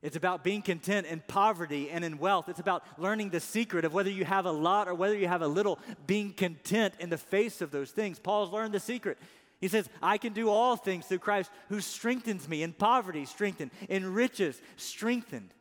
It's 0.00 0.16
about 0.16 0.44
being 0.44 0.62
content 0.62 1.08
in 1.08 1.22
poverty 1.26 1.90
and 1.90 2.04
in 2.04 2.18
wealth. 2.18 2.48
It's 2.48 2.60
about 2.60 2.84
learning 2.98 3.30
the 3.30 3.40
secret 3.40 3.84
of 3.84 3.92
whether 3.92 4.10
you 4.10 4.24
have 4.24 4.46
a 4.46 4.52
lot 4.52 4.86
or 4.86 4.94
whether 4.94 5.16
you 5.16 5.26
have 5.26 5.42
a 5.42 5.48
little, 5.48 5.80
being 6.06 6.32
content 6.32 6.94
in 7.00 7.10
the 7.10 7.18
face 7.18 7.60
of 7.60 7.72
those 7.72 7.90
things. 7.90 8.20
Paul's 8.20 8.52
learned 8.52 8.72
the 8.72 8.80
secret. 8.80 9.18
He 9.60 9.66
says, 9.66 9.88
I 10.00 10.18
can 10.18 10.32
do 10.32 10.50
all 10.50 10.76
things 10.76 11.06
through 11.06 11.18
Christ 11.18 11.50
who 11.68 11.80
strengthens 11.80 12.48
me 12.48 12.62
in 12.62 12.72
poverty, 12.72 13.24
strengthened, 13.24 13.72
in 13.88 14.14
riches, 14.14 14.60
strengthened. 14.76 15.52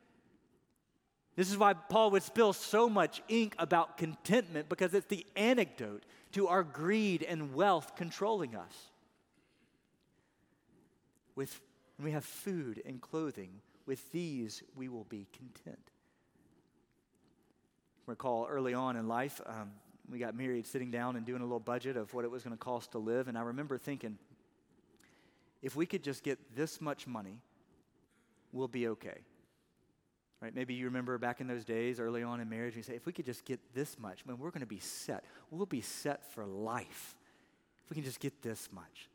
This 1.35 1.49
is 1.49 1.57
why 1.57 1.73
Paul 1.73 2.11
would 2.11 2.23
spill 2.23 2.53
so 2.53 2.89
much 2.89 3.23
ink 3.27 3.55
about 3.57 3.97
contentment 3.97 4.69
because 4.69 4.93
it's 4.93 5.07
the 5.07 5.25
antidote 5.35 6.03
to 6.33 6.47
our 6.47 6.63
greed 6.63 7.23
and 7.23 7.55
wealth 7.55 7.95
controlling 7.95 8.55
us 8.55 8.91
with, 11.37 11.61
when 11.95 12.05
we 12.05 12.11
have 12.11 12.25
food 12.25 12.81
and 12.85 12.99
clothing, 12.99 13.61
with 13.85 14.11
these 14.11 14.63
we 14.75 14.89
will 14.89 15.05
be 15.05 15.27
content. 15.31 15.79
Recall 18.07 18.47
early 18.49 18.73
on 18.73 18.97
in 18.97 19.07
life, 19.07 19.39
um, 19.45 19.71
we 20.09 20.19
got 20.19 20.35
married 20.35 20.65
sitting 20.65 20.89
down 20.89 21.15
and 21.15 21.25
doing 21.25 21.41
a 21.41 21.45
little 21.45 21.59
budget 21.59 21.95
of 21.95 22.13
what 22.13 22.25
it 22.25 22.31
was 22.31 22.43
going 22.43 22.55
to 22.55 22.59
cost 22.59 22.91
to 22.93 22.97
live. 22.97 23.27
And 23.27 23.37
I 23.37 23.41
remember 23.41 23.77
thinking, 23.77 24.17
if 25.61 25.75
we 25.75 25.85
could 25.85 26.03
just 26.03 26.23
get 26.23 26.39
this 26.55 26.81
much 26.81 27.05
money, 27.05 27.39
we'll 28.51 28.67
be 28.67 28.87
okay. 28.87 29.19
Right? 30.41 30.55
Maybe 30.55 30.73
you 30.73 30.85
remember 30.85 31.17
back 31.17 31.41
in 31.41 31.47
those 31.47 31.65
days, 31.65 31.99
early 31.99 32.23
on 32.23 32.39
in 32.39 32.49
marriage, 32.49 32.75
you 32.75 32.83
say, 32.83 32.95
if 32.95 33.05
we 33.05 33.11
could 33.11 33.25
just 33.25 33.43
get 33.43 33.59
this 33.73 33.99
much, 33.99 34.25
man, 34.25 34.37
we're 34.37 34.51
going 34.51 34.61
to 34.61 34.65
be 34.65 34.79
set. 34.79 35.23
We'll 35.51 35.65
be 35.65 35.81
set 35.81 36.23
for 36.31 36.45
life. 36.45 37.15
If 37.83 37.89
we 37.89 37.95
can 37.95 38.03
just 38.03 38.19
get 38.19 38.41
this 38.41 38.69
much. 38.71 39.09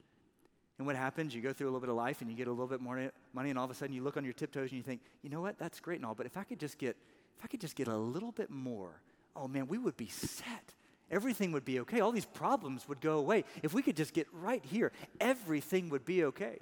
And 0.78 0.86
what 0.86 0.96
happens? 0.96 1.34
You 1.34 1.42
go 1.42 1.52
through 1.52 1.66
a 1.66 1.70
little 1.70 1.80
bit 1.80 1.90
of 1.90 1.96
life 1.96 2.22
and 2.22 2.30
you 2.30 2.36
get 2.36 2.48
a 2.48 2.50
little 2.50 2.66
bit 2.66 2.80
more 2.80 3.12
money, 3.32 3.50
and 3.50 3.58
all 3.58 3.64
of 3.64 3.70
a 3.70 3.74
sudden 3.74 3.94
you 3.94 4.02
look 4.02 4.16
on 4.16 4.24
your 4.24 4.32
tiptoes 4.32 4.70
and 4.70 4.72
you 4.72 4.82
think, 4.82 5.00
you 5.22 5.30
know 5.30 5.40
what? 5.40 5.58
That's 5.58 5.80
great 5.80 5.96
and 5.96 6.06
all, 6.06 6.14
but 6.14 6.26
if 6.26 6.36
I 6.36 6.44
could 6.44 6.58
just 6.58 6.78
get, 6.78 6.96
if 7.38 7.44
I 7.44 7.46
could 7.46 7.60
just 7.60 7.76
get 7.76 7.88
a 7.88 7.96
little 7.96 8.32
bit 8.32 8.50
more, 8.50 9.00
oh 9.36 9.48
man, 9.48 9.68
we 9.68 9.78
would 9.78 9.96
be 9.96 10.08
set. 10.08 10.74
Everything 11.10 11.52
would 11.52 11.64
be 11.64 11.80
okay. 11.80 12.00
All 12.00 12.10
these 12.10 12.24
problems 12.24 12.88
would 12.88 13.00
go 13.00 13.18
away. 13.18 13.44
If 13.62 13.74
we 13.74 13.82
could 13.82 13.96
just 13.96 14.14
get 14.14 14.26
right 14.32 14.64
here, 14.64 14.92
everything 15.20 15.90
would 15.90 16.06
be 16.06 16.24
okay. 16.24 16.58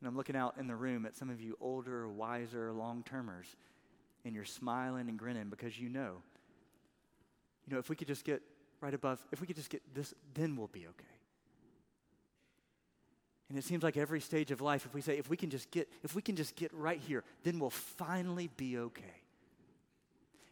And 0.00 0.08
I'm 0.08 0.16
looking 0.16 0.36
out 0.36 0.56
in 0.58 0.68
the 0.68 0.76
room 0.76 1.06
at 1.06 1.16
some 1.16 1.28
of 1.28 1.40
you 1.40 1.56
older, 1.60 2.08
wiser, 2.08 2.72
long 2.72 3.02
termers, 3.02 3.56
and 4.24 4.34
you're 4.34 4.44
smiling 4.44 5.08
and 5.08 5.18
grinning 5.18 5.48
because 5.50 5.78
you 5.78 5.88
know, 5.88 6.22
you 7.66 7.72
know, 7.72 7.78
if 7.78 7.88
we 7.88 7.96
could 7.96 8.06
just 8.06 8.24
get 8.24 8.42
right 8.80 8.94
above, 8.94 9.18
if 9.32 9.40
we 9.40 9.46
could 9.46 9.56
just 9.56 9.70
get 9.70 9.82
this, 9.94 10.14
then 10.34 10.56
we'll 10.56 10.68
be 10.68 10.86
okay. 10.86 11.13
And 13.54 13.62
it 13.62 13.64
seems 13.64 13.84
like 13.84 13.96
every 13.96 14.18
stage 14.18 14.50
of 14.50 14.60
life, 14.60 14.84
if 14.84 14.94
we 14.94 15.00
say, 15.00 15.16
if 15.16 15.30
we 15.30 15.36
can 15.36 15.48
just 15.48 15.70
get, 15.70 15.88
if 16.02 16.16
we 16.16 16.20
can 16.20 16.34
just 16.34 16.56
get 16.56 16.74
right 16.74 16.98
here, 16.98 17.22
then 17.44 17.60
we'll 17.60 17.70
finally 17.70 18.50
be 18.56 18.78
okay. 18.78 19.22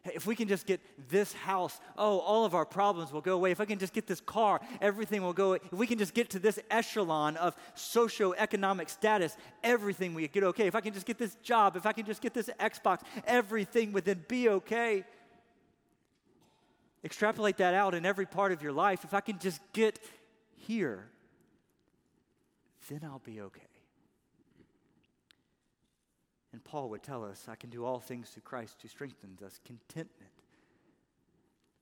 If 0.05 0.25
we 0.25 0.37
can 0.37 0.47
just 0.47 0.65
get 0.65 0.79
this 1.09 1.33
house, 1.33 1.81
oh, 1.97 2.19
all 2.19 2.45
of 2.45 2.55
our 2.55 2.63
problems 2.65 3.11
will 3.11 3.19
go 3.19 3.33
away. 3.33 3.51
If 3.51 3.59
I 3.59 3.65
can 3.65 3.77
just 3.77 3.91
get 3.91 4.07
this 4.07 4.21
car, 4.21 4.61
everything 4.79 5.21
will 5.21 5.33
go 5.33 5.49
away. 5.49 5.59
If 5.65 5.77
we 5.77 5.85
can 5.85 5.97
just 5.97 6.13
get 6.13 6.29
to 6.29 6.39
this 6.39 6.57
echelon 6.71 7.35
of 7.35 7.57
socioeconomic 7.75 8.89
status, 8.89 9.35
everything 9.65 10.13
will 10.13 10.25
get 10.27 10.45
okay. 10.45 10.67
If 10.67 10.75
I 10.75 10.79
can 10.79 10.93
just 10.93 11.05
get 11.05 11.17
this 11.17 11.35
job, 11.43 11.75
if 11.75 11.85
I 11.85 11.91
can 11.91 12.05
just 12.05 12.21
get 12.21 12.33
this 12.33 12.49
Xbox, 12.57 13.01
everything 13.27 13.91
would 13.91 14.05
then 14.05 14.23
be 14.29 14.47
okay. 14.47 15.03
extrapolate 17.03 17.57
that 17.57 17.73
out 17.73 17.95
in 17.95 18.05
every 18.05 18.25
part 18.25 18.53
of 18.53 18.63
your 18.63 18.71
life. 18.71 19.03
If 19.03 19.13
I 19.13 19.19
can 19.19 19.39
just 19.39 19.59
get 19.73 19.99
here, 20.55 21.09
then 22.89 23.01
I'll 23.03 23.21
be 23.23 23.41
okay. 23.41 23.61
And 26.51 26.63
Paul 26.63 26.89
would 26.89 27.03
tell 27.03 27.25
us, 27.25 27.45
I 27.47 27.55
can 27.55 27.69
do 27.71 27.83
all 27.83 27.99
things 27.99 28.29
through 28.29 28.43
Christ 28.43 28.77
who 28.81 28.87
strengthens 28.87 29.41
us, 29.41 29.59
contentment. 29.65 30.31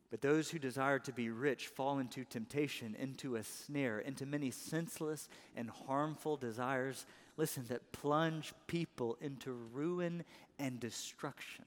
But 0.09 0.21
those 0.21 0.49
who 0.49 0.59
desire 0.59 0.99
to 0.99 1.13
be 1.13 1.29
rich 1.29 1.67
fall 1.67 1.99
into 1.99 2.25
temptation, 2.25 2.95
into 2.99 3.35
a 3.35 3.43
snare, 3.43 3.99
into 3.99 4.25
many 4.25 4.51
senseless 4.51 5.29
and 5.55 5.69
harmful 5.69 6.35
desires, 6.37 7.05
listen, 7.37 7.65
that 7.69 7.91
plunge 7.93 8.53
people 8.67 9.17
into 9.21 9.51
ruin 9.51 10.23
and 10.59 10.79
destruction. 10.79 11.65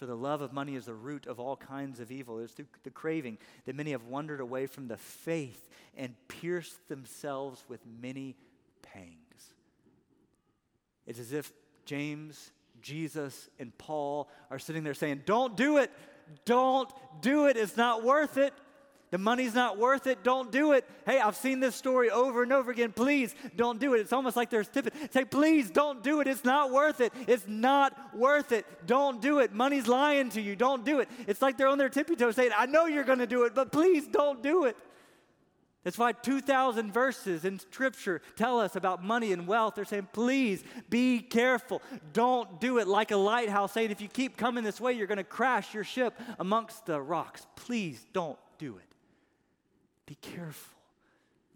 For 0.00 0.06
the 0.06 0.16
love 0.16 0.40
of 0.40 0.54
money 0.54 0.76
is 0.76 0.86
the 0.86 0.94
root 0.94 1.26
of 1.26 1.38
all 1.38 1.56
kinds 1.56 2.00
of 2.00 2.10
evil. 2.10 2.38
It's 2.38 2.54
through 2.54 2.68
the 2.84 2.90
craving 2.90 3.36
that 3.66 3.76
many 3.76 3.90
have 3.90 4.04
wandered 4.04 4.40
away 4.40 4.64
from 4.64 4.88
the 4.88 4.96
faith 4.96 5.68
and 5.94 6.14
pierced 6.26 6.88
themselves 6.88 7.62
with 7.68 7.80
many 8.00 8.34
pangs. 8.80 9.52
It's 11.06 11.18
as 11.18 11.34
if 11.34 11.52
James, 11.84 12.50
Jesus, 12.80 13.50
and 13.58 13.76
Paul 13.76 14.30
are 14.50 14.58
sitting 14.58 14.84
there 14.84 14.94
saying, 14.94 15.24
Don't 15.26 15.54
do 15.54 15.76
it. 15.76 15.92
Don't 16.46 16.90
do 17.20 17.46
it. 17.48 17.58
It's 17.58 17.76
not 17.76 18.02
worth 18.02 18.38
it. 18.38 18.54
The 19.10 19.18
money's 19.18 19.54
not 19.54 19.76
worth 19.76 20.06
it. 20.06 20.22
Don't 20.22 20.52
do 20.52 20.72
it. 20.72 20.88
Hey, 21.04 21.18
I've 21.18 21.34
seen 21.34 21.58
this 21.58 21.74
story 21.74 22.10
over 22.10 22.44
and 22.44 22.52
over 22.52 22.70
again. 22.70 22.92
Please 22.92 23.34
don't 23.56 23.80
do 23.80 23.94
it. 23.94 24.00
It's 24.00 24.12
almost 24.12 24.36
like 24.36 24.50
they're 24.50 24.62
tipping. 24.62 24.92
Say, 25.10 25.24
please 25.24 25.68
don't 25.70 26.02
do 26.02 26.20
it. 26.20 26.28
It's 26.28 26.44
not 26.44 26.70
worth 26.70 27.00
it. 27.00 27.12
It's 27.26 27.48
not 27.48 28.14
worth 28.14 28.52
it. 28.52 28.66
Don't 28.86 29.20
do 29.20 29.40
it. 29.40 29.52
Money's 29.52 29.88
lying 29.88 30.28
to 30.30 30.40
you. 30.40 30.54
Don't 30.54 30.84
do 30.84 31.00
it. 31.00 31.08
It's 31.26 31.42
like 31.42 31.58
they're 31.58 31.66
on 31.66 31.78
their 31.78 31.88
tippy 31.88 32.14
toes 32.14 32.36
saying, 32.36 32.52
I 32.56 32.66
know 32.66 32.86
you're 32.86 33.04
going 33.04 33.18
to 33.18 33.26
do 33.26 33.44
it, 33.44 33.54
but 33.54 33.72
please 33.72 34.06
don't 34.06 34.42
do 34.44 34.64
it. 34.64 34.76
That's 35.82 35.96
why 35.96 36.12
2,000 36.12 36.92
verses 36.92 37.44
in 37.44 37.58
Scripture 37.58 38.20
tell 38.36 38.60
us 38.60 38.76
about 38.76 39.02
money 39.02 39.32
and 39.32 39.46
wealth. 39.46 39.74
They're 39.74 39.86
saying, 39.86 40.08
please 40.12 40.62
be 40.88 41.20
careful. 41.20 41.82
Don't 42.12 42.60
do 42.60 42.78
it 42.78 42.86
like 42.86 43.10
a 43.10 43.16
lighthouse 43.16 43.72
saying, 43.72 43.90
if 43.90 44.00
you 44.00 44.08
keep 44.08 44.36
coming 44.36 44.62
this 44.62 44.80
way, 44.80 44.92
you're 44.92 45.06
going 45.06 45.18
to 45.18 45.24
crash 45.24 45.72
your 45.72 45.84
ship 45.84 46.20
amongst 46.38 46.84
the 46.86 47.00
rocks. 47.00 47.46
Please 47.56 48.06
don't 48.12 48.38
do 48.58 48.76
it. 48.76 48.89
Be 50.10 50.16
careful. 50.16 50.76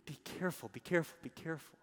Be 0.07 0.17
careful. 0.23 0.71
Be 0.73 0.79
careful. 0.79 1.17
Be 1.25 1.29
careful. 1.29 1.77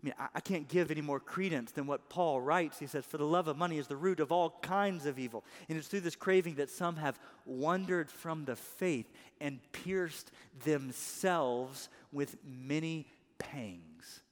I 0.00 0.06
mean, 0.06 0.14
I, 0.18 0.28
I 0.36 0.40
can't 0.40 0.66
give 0.68 0.90
any 0.90 1.02
more 1.02 1.20
credence 1.20 1.70
than 1.70 1.86
what 1.86 2.08
Paul 2.08 2.40
writes. 2.40 2.78
He 2.78 2.86
says, 2.86 3.04
For 3.04 3.18
the 3.18 3.26
love 3.26 3.46
of 3.46 3.58
money 3.58 3.76
is 3.76 3.88
the 3.88 3.96
root 3.96 4.20
of 4.20 4.32
all 4.32 4.58
kinds 4.62 5.04
of 5.04 5.18
evil. 5.18 5.44
And 5.68 5.76
it's 5.76 5.86
through 5.86 6.00
this 6.00 6.16
craving 6.16 6.54
that 6.54 6.70
some 6.70 6.96
have 6.96 7.18
wandered 7.44 8.10
from 8.10 8.46
the 8.46 8.56
faith 8.56 9.12
and 9.38 9.60
pierced 9.72 10.30
themselves 10.64 11.90
with 12.10 12.38
many 12.42 13.06
pangs. 13.36 14.22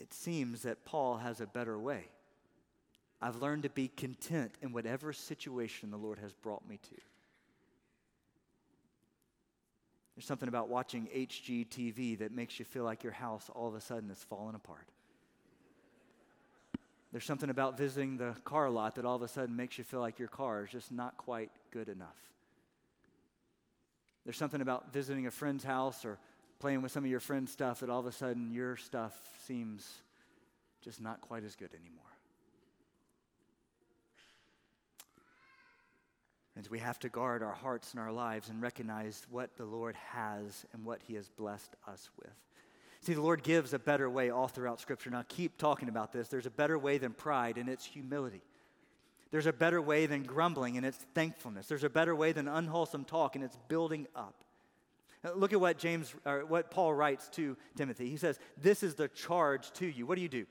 It 0.00 0.14
seems 0.14 0.62
that 0.62 0.86
Paul 0.86 1.18
has 1.18 1.42
a 1.42 1.46
better 1.46 1.78
way. 1.78 2.04
I've 3.20 3.42
learned 3.42 3.64
to 3.64 3.68
be 3.68 3.88
content 3.88 4.54
in 4.62 4.72
whatever 4.72 5.12
situation 5.12 5.90
the 5.90 5.98
Lord 5.98 6.20
has 6.20 6.32
brought 6.32 6.66
me 6.66 6.78
to. 6.88 6.96
There's 10.18 10.26
something 10.26 10.48
about 10.48 10.68
watching 10.68 11.06
HGTV 11.14 12.18
that 12.18 12.32
makes 12.32 12.58
you 12.58 12.64
feel 12.64 12.82
like 12.82 13.04
your 13.04 13.12
house 13.12 13.48
all 13.54 13.68
of 13.68 13.76
a 13.76 13.80
sudden 13.80 14.10
is 14.10 14.18
falling 14.24 14.56
apart. 14.56 14.88
There's 17.12 17.24
something 17.24 17.50
about 17.50 17.78
visiting 17.78 18.16
the 18.16 18.34
car 18.44 18.68
lot 18.68 18.96
that 18.96 19.04
all 19.04 19.14
of 19.14 19.22
a 19.22 19.28
sudden 19.28 19.54
makes 19.54 19.78
you 19.78 19.84
feel 19.84 20.00
like 20.00 20.18
your 20.18 20.26
car 20.26 20.64
is 20.64 20.72
just 20.72 20.90
not 20.90 21.16
quite 21.18 21.52
good 21.70 21.88
enough. 21.88 22.16
There's 24.24 24.36
something 24.36 24.60
about 24.60 24.92
visiting 24.92 25.28
a 25.28 25.30
friend's 25.30 25.62
house 25.62 26.04
or 26.04 26.18
playing 26.58 26.82
with 26.82 26.90
some 26.90 27.04
of 27.04 27.10
your 27.12 27.20
friend's 27.20 27.52
stuff 27.52 27.78
that 27.78 27.88
all 27.88 28.00
of 28.00 28.06
a 28.06 28.10
sudden 28.10 28.50
your 28.50 28.76
stuff 28.76 29.16
seems 29.46 29.88
just 30.82 31.00
not 31.00 31.20
quite 31.20 31.44
as 31.44 31.54
good 31.54 31.70
anymore. 31.80 32.17
Friends, 36.58 36.70
we 36.72 36.80
have 36.80 36.98
to 36.98 37.08
guard 37.08 37.44
our 37.44 37.52
hearts 37.52 37.92
and 37.92 38.00
our 38.00 38.10
lives 38.10 38.48
and 38.48 38.60
recognize 38.60 39.24
what 39.30 39.56
the 39.56 39.64
Lord 39.64 39.94
has 39.94 40.66
and 40.72 40.84
what 40.84 41.00
He 41.06 41.14
has 41.14 41.28
blessed 41.28 41.76
us 41.86 42.10
with. 42.18 42.32
See, 43.00 43.14
the 43.14 43.22
Lord 43.22 43.44
gives 43.44 43.74
a 43.74 43.78
better 43.78 44.10
way 44.10 44.30
all 44.30 44.48
throughout 44.48 44.80
Scripture. 44.80 45.08
Now, 45.08 45.22
keep 45.28 45.56
talking 45.56 45.88
about 45.88 46.12
this. 46.12 46.26
There's 46.26 46.46
a 46.46 46.50
better 46.50 46.76
way 46.76 46.98
than 46.98 47.12
pride, 47.12 47.58
and 47.58 47.68
it's 47.68 47.84
humility. 47.84 48.42
There's 49.30 49.46
a 49.46 49.52
better 49.52 49.80
way 49.80 50.06
than 50.06 50.24
grumbling, 50.24 50.76
and 50.76 50.84
it's 50.84 50.98
thankfulness. 51.14 51.68
There's 51.68 51.84
a 51.84 51.88
better 51.88 52.16
way 52.16 52.32
than 52.32 52.48
unwholesome 52.48 53.04
talk, 53.04 53.36
and 53.36 53.44
it's 53.44 53.56
building 53.68 54.08
up. 54.16 54.42
Look 55.36 55.52
at 55.52 55.60
what 55.60 55.78
James, 55.78 56.12
or 56.26 56.44
what 56.44 56.72
Paul 56.72 56.92
writes 56.92 57.28
to 57.34 57.56
Timothy. 57.76 58.10
He 58.10 58.16
says, 58.16 58.40
"This 58.60 58.82
is 58.82 58.96
the 58.96 59.06
charge 59.06 59.70
to 59.74 59.86
you." 59.86 60.06
What 60.06 60.16
do 60.16 60.22
you 60.22 60.28
do? 60.28 60.44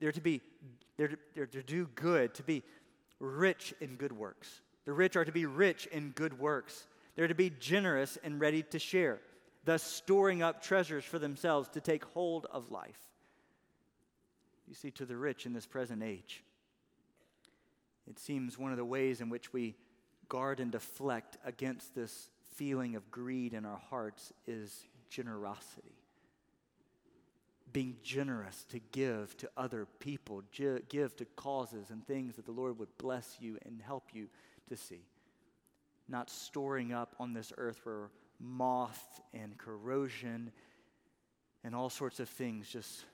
They're 0.00 0.12
to 0.12 0.22
be, 0.22 0.40
they're 0.96 1.08
to, 1.08 1.18
they're 1.34 1.46
to 1.48 1.62
do 1.62 1.86
good, 1.94 2.32
to 2.36 2.42
be 2.42 2.62
rich 3.20 3.74
in 3.82 3.96
good 3.96 4.12
works. 4.12 4.62
The 4.86 4.92
rich 4.92 5.16
are 5.16 5.24
to 5.24 5.32
be 5.32 5.46
rich 5.46 5.86
in 5.86 6.10
good 6.10 6.38
works. 6.38 6.86
They're 7.14 7.28
to 7.28 7.34
be 7.34 7.50
generous 7.50 8.16
and 8.22 8.40
ready 8.40 8.62
to 8.62 8.78
share, 8.78 9.20
thus 9.64 9.82
storing 9.82 10.42
up 10.42 10.62
treasures 10.62 11.04
for 11.04 11.18
themselves 11.18 11.68
to 11.70 11.80
take 11.80 12.04
hold 12.04 12.46
of 12.50 12.70
life. 12.70 13.00
You 14.66 14.74
see, 14.74 14.90
to 14.92 15.04
the 15.04 15.16
rich 15.16 15.44
in 15.44 15.52
this 15.52 15.66
present 15.66 16.02
age, 16.02 16.42
it 18.08 18.18
seems 18.18 18.58
one 18.58 18.70
of 18.70 18.76
the 18.76 18.84
ways 18.84 19.20
in 19.20 19.28
which 19.28 19.52
we 19.52 19.74
guard 20.28 20.60
and 20.60 20.70
deflect 20.72 21.36
against 21.44 21.94
this 21.94 22.28
feeling 22.54 22.96
of 22.96 23.10
greed 23.10 23.54
in 23.54 23.64
our 23.64 23.80
hearts 23.90 24.32
is 24.46 24.86
generosity. 25.08 25.94
Being 27.72 27.96
generous 28.02 28.64
to 28.70 28.80
give 28.92 29.36
to 29.38 29.50
other 29.56 29.86
people, 29.98 30.42
give 30.88 31.16
to 31.16 31.24
causes 31.36 31.90
and 31.90 32.06
things 32.06 32.36
that 32.36 32.46
the 32.46 32.52
Lord 32.52 32.78
would 32.78 32.96
bless 32.98 33.36
you 33.40 33.58
and 33.66 33.82
help 33.82 34.10
you 34.12 34.28
to 34.68 34.76
see. 34.76 35.06
Not 36.08 36.30
storing 36.30 36.92
up 36.92 37.14
on 37.18 37.32
this 37.32 37.52
earth 37.56 37.80
where 37.84 38.10
moth 38.38 39.20
and 39.32 39.56
corrosion 39.58 40.52
and 41.64 41.74
all 41.74 41.90
sorts 41.90 42.20
of 42.20 42.28
things 42.28 42.68
just 42.68 43.04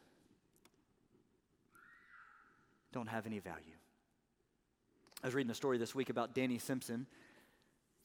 don't 2.92 3.08
have 3.08 3.26
any 3.26 3.38
value. 3.38 3.62
I 5.22 5.26
was 5.26 5.34
reading 5.34 5.50
a 5.50 5.54
story 5.54 5.78
this 5.78 5.94
week 5.94 6.10
about 6.10 6.34
Danny 6.34 6.58
Simpson. 6.58 7.06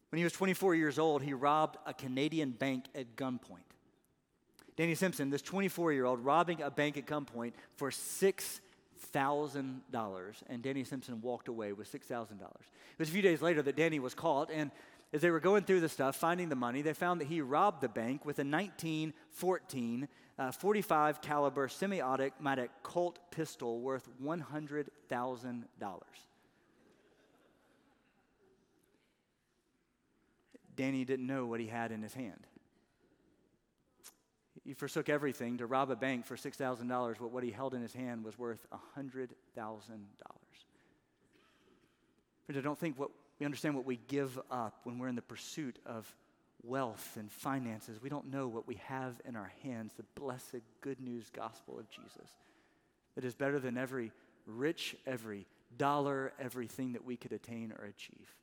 When 0.10 0.18
he 0.18 0.24
was 0.24 0.34
24 0.34 0.76
years 0.76 1.00
old, 1.00 1.22
he 1.22 1.34
robbed 1.34 1.78
a 1.86 1.94
Canadian 1.94 2.52
bank 2.52 2.86
at 2.96 3.16
gunpoint. 3.16 3.66
Danny 4.78 4.96
Simpson, 4.96 5.30
this 5.30 5.42
24 5.42 5.92
year 5.92 6.06
old, 6.06 6.20
robbing 6.24 6.62
a 6.62 6.70
bank 6.70 6.98
at 6.98 7.08
gunpoint 7.08 7.54
for 7.76 7.92
six 7.92 8.62
$6,000. 9.14 10.36
And 10.48 10.62
Danny 10.62 10.84
Simpson 10.84 11.22
walked 11.22 11.48
away 11.48 11.74
with 11.74 11.92
$6,000. 11.92 12.32
It 12.32 13.00
was 13.00 13.10
a 13.10 13.12
few 13.12 13.22
days 13.22 13.42
later 13.42 13.62
that 13.62 13.76
Danny 13.76 14.00
was 14.00 14.14
caught. 14.14 14.50
And 14.52 14.72
as 15.14 15.22
they 15.22 15.30
were 15.30 15.40
going 15.40 15.64
through 15.64 15.82
the 15.82 15.90
stuff, 15.90 16.16
finding 16.16 16.50
the 16.50 16.56
money, 16.56 16.82
they 16.82 16.94
found 16.94 17.22
that 17.22 17.28
he 17.28 17.42
robbed 17.42 17.82
the 17.82 17.90
bank 17.90 18.26
with 18.26 18.40
a 18.40 18.44
1914 18.44 20.08
uh, 20.40 20.52
45 20.52 21.22
caliber 21.22 21.68
semi-automatic 21.68 22.70
Colt 22.84 23.20
pistol 23.32 23.80
worth 23.82 24.08
$100,000. 24.24 25.64
Danny 30.76 31.06
didn't 31.06 31.26
know 31.26 31.48
what 31.48 31.60
he 31.60 31.66
had 31.68 31.92
in 31.92 32.04
his 32.04 32.14
hand. 32.14 32.46
He 34.68 34.74
forsook 34.74 35.08
everything 35.08 35.60
to 35.60 35.66
rob 35.66 35.92
a 35.92 35.96
bank 35.96 36.26
for 36.26 36.36
$6,000, 36.36 37.16
but 37.22 37.32
what 37.32 37.42
he 37.42 37.52
held 37.52 37.74
in 37.74 37.82
his 37.82 37.94
hand 37.94 38.26
was 38.26 38.38
worth 38.38 38.68
$100,000. 38.98 39.30
Friends, 39.56 40.10
I 42.50 42.60
don't 42.60 42.78
think 42.78 43.00
what 43.00 43.10
we 43.40 43.46
understand 43.46 43.76
what 43.76 43.86
we 43.86 43.98
give 44.10 44.38
up 44.52 44.82
when 44.84 45.00
we're 45.00 45.08
in 45.08 45.16
the 45.16 45.22
pursuit 45.22 45.80
of 45.86 46.14
wealth 46.64 47.16
and 47.18 47.32
finances. 47.32 48.02
We 48.02 48.10
don't 48.10 48.30
know 48.30 48.50
what 48.50 48.68
we 48.68 48.76
have 48.88 49.22
in 49.24 49.38
our 49.38 49.54
hands, 49.64 49.94
the 49.96 50.04
blessed 50.20 50.64
good 50.82 51.00
news 51.00 51.30
gospel 51.30 51.80
of 51.80 51.90
Jesus. 51.90 52.30
That 53.16 53.24
is 53.24 53.36
better 53.36 53.60
than 53.60 53.78
every 53.78 54.12
rich, 54.46 54.98
every 55.06 55.46
dollar, 55.78 56.34
everything 56.42 56.92
that 56.92 57.06
we 57.06 57.16
could 57.16 57.32
attain 57.32 57.72
or 57.72 57.86
achieve. 57.86 58.36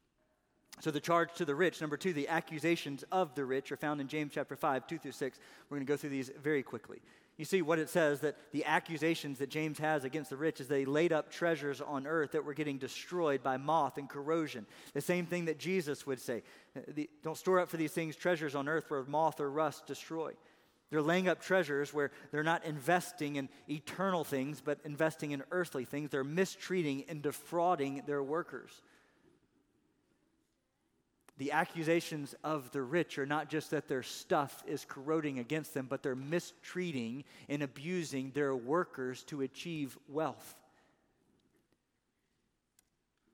So, 0.80 0.90
the 0.90 1.00
charge 1.00 1.32
to 1.34 1.44
the 1.44 1.54
rich. 1.54 1.80
Number 1.80 1.96
two, 1.96 2.12
the 2.12 2.28
accusations 2.28 3.04
of 3.12 3.34
the 3.34 3.44
rich 3.44 3.70
are 3.72 3.76
found 3.76 4.00
in 4.00 4.08
James 4.08 4.32
chapter 4.34 4.56
5, 4.56 4.86
2 4.86 4.98
through 4.98 5.12
6. 5.12 5.38
We're 5.68 5.76
going 5.76 5.86
to 5.86 5.92
go 5.92 5.96
through 5.96 6.10
these 6.10 6.30
very 6.42 6.62
quickly. 6.62 7.00
You 7.36 7.44
see 7.44 7.62
what 7.62 7.80
it 7.80 7.90
says 7.90 8.20
that 8.20 8.36
the 8.52 8.64
accusations 8.64 9.38
that 9.38 9.50
James 9.50 9.78
has 9.78 10.04
against 10.04 10.30
the 10.30 10.36
rich 10.36 10.60
is 10.60 10.68
they 10.68 10.84
laid 10.84 11.12
up 11.12 11.32
treasures 11.32 11.80
on 11.80 12.06
earth 12.06 12.32
that 12.32 12.44
were 12.44 12.54
getting 12.54 12.78
destroyed 12.78 13.42
by 13.42 13.56
moth 13.56 13.98
and 13.98 14.08
corrosion. 14.08 14.66
The 14.92 15.00
same 15.00 15.26
thing 15.26 15.46
that 15.46 15.58
Jesus 15.58 16.06
would 16.06 16.20
say. 16.20 16.44
The, 16.94 17.10
don't 17.24 17.36
store 17.36 17.58
up 17.58 17.68
for 17.68 17.76
these 17.76 17.92
things 17.92 18.14
treasures 18.14 18.54
on 18.54 18.68
earth 18.68 18.84
where 18.88 19.02
moth 19.02 19.40
or 19.40 19.50
rust 19.50 19.86
destroy. 19.86 20.32
They're 20.90 21.02
laying 21.02 21.28
up 21.28 21.40
treasures 21.40 21.92
where 21.92 22.12
they're 22.30 22.44
not 22.44 22.64
investing 22.64 23.34
in 23.34 23.48
eternal 23.68 24.22
things, 24.22 24.60
but 24.64 24.78
investing 24.84 25.32
in 25.32 25.42
earthly 25.50 25.84
things. 25.84 26.10
They're 26.10 26.22
mistreating 26.22 27.04
and 27.08 27.20
defrauding 27.20 28.02
their 28.06 28.22
workers. 28.22 28.80
The 31.36 31.50
accusations 31.50 32.34
of 32.44 32.70
the 32.70 32.82
rich 32.82 33.18
are 33.18 33.26
not 33.26 33.48
just 33.48 33.70
that 33.70 33.88
their 33.88 34.04
stuff 34.04 34.62
is 34.66 34.84
corroding 34.84 35.40
against 35.40 35.74
them, 35.74 35.86
but 35.88 36.02
they're 36.02 36.14
mistreating 36.14 37.24
and 37.48 37.62
abusing 37.62 38.30
their 38.30 38.54
workers 38.54 39.24
to 39.24 39.42
achieve 39.42 39.98
wealth. 40.08 40.54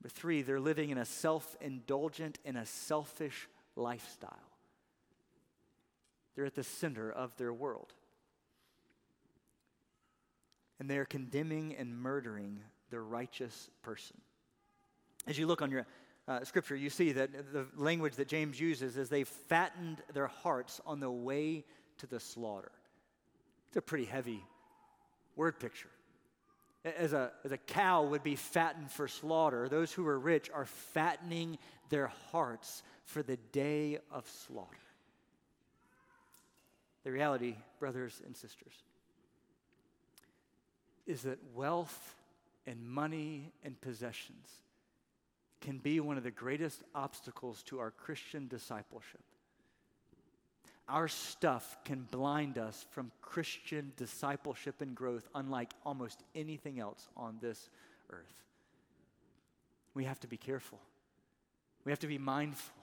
Number 0.00 0.14
three, 0.14 0.40
they're 0.40 0.60
living 0.60 0.88
in 0.88 0.96
a 0.96 1.04
self 1.04 1.56
indulgent 1.60 2.38
and 2.46 2.56
a 2.56 2.64
selfish 2.64 3.48
lifestyle. 3.76 4.50
They're 6.34 6.46
at 6.46 6.54
the 6.54 6.64
center 6.64 7.12
of 7.12 7.36
their 7.36 7.52
world. 7.52 7.92
And 10.78 10.88
they 10.88 10.96
are 10.96 11.04
condemning 11.04 11.76
and 11.76 11.94
murdering 11.94 12.60
the 12.88 13.00
righteous 13.00 13.68
person. 13.82 14.16
As 15.26 15.38
you 15.38 15.46
look 15.46 15.60
on 15.60 15.70
your 15.70 15.86
uh, 16.30 16.44
scripture, 16.44 16.76
you 16.76 16.90
see 16.90 17.10
that 17.10 17.52
the 17.52 17.66
language 17.76 18.14
that 18.14 18.28
James 18.28 18.60
uses 18.60 18.96
is 18.96 19.08
they 19.08 19.24
fattened 19.24 20.00
their 20.14 20.28
hearts 20.28 20.80
on 20.86 21.00
the 21.00 21.10
way 21.10 21.64
to 21.98 22.06
the 22.06 22.20
slaughter. 22.20 22.70
It's 23.66 23.76
a 23.76 23.82
pretty 23.82 24.04
heavy 24.04 24.44
word 25.34 25.58
picture. 25.58 25.90
As 26.84 27.12
a, 27.12 27.32
as 27.44 27.50
a 27.50 27.58
cow 27.58 28.04
would 28.04 28.22
be 28.22 28.36
fattened 28.36 28.92
for 28.92 29.08
slaughter, 29.08 29.68
those 29.68 29.92
who 29.92 30.06
are 30.06 30.18
rich 30.18 30.48
are 30.54 30.66
fattening 30.66 31.58
their 31.88 32.12
hearts 32.30 32.84
for 33.06 33.24
the 33.24 33.36
day 33.50 33.98
of 34.12 34.28
slaughter. 34.46 34.78
The 37.02 37.10
reality, 37.10 37.56
brothers 37.80 38.22
and 38.24 38.36
sisters, 38.36 38.74
is 41.08 41.22
that 41.22 41.38
wealth 41.56 42.14
and 42.68 42.88
money 42.88 43.50
and 43.64 43.80
possessions 43.80 44.48
can 45.61 45.79
be 45.79 46.01
one 46.01 46.16
of 46.16 46.23
the 46.23 46.31
greatest 46.31 46.83
obstacles 46.94 47.62
to 47.64 47.79
our 47.79 47.90
Christian 47.90 48.49
discipleship. 48.49 49.20
Our 50.88 51.07
stuff 51.07 51.77
can 51.85 52.09
blind 52.11 52.59
us 52.59 52.85
from 52.90 53.12
Christian 53.23 53.92
discipleship 53.96 54.81
and 54.81 54.94
growth, 54.94 55.29
unlike 55.35 55.73
almost 55.87 56.25
anything 56.35 56.81
else 56.81 57.09
on 57.16 57.38
this 57.40 57.70
earth. 58.11 58.44
We 59.94 60.05
have 60.05 60.18
to 60.20 60.27
be 60.27 60.37
careful. 60.37 60.81
We 61.85 61.92
have 61.92 62.01
to 62.01 62.07
be 62.07 62.18
mindful. 62.18 62.79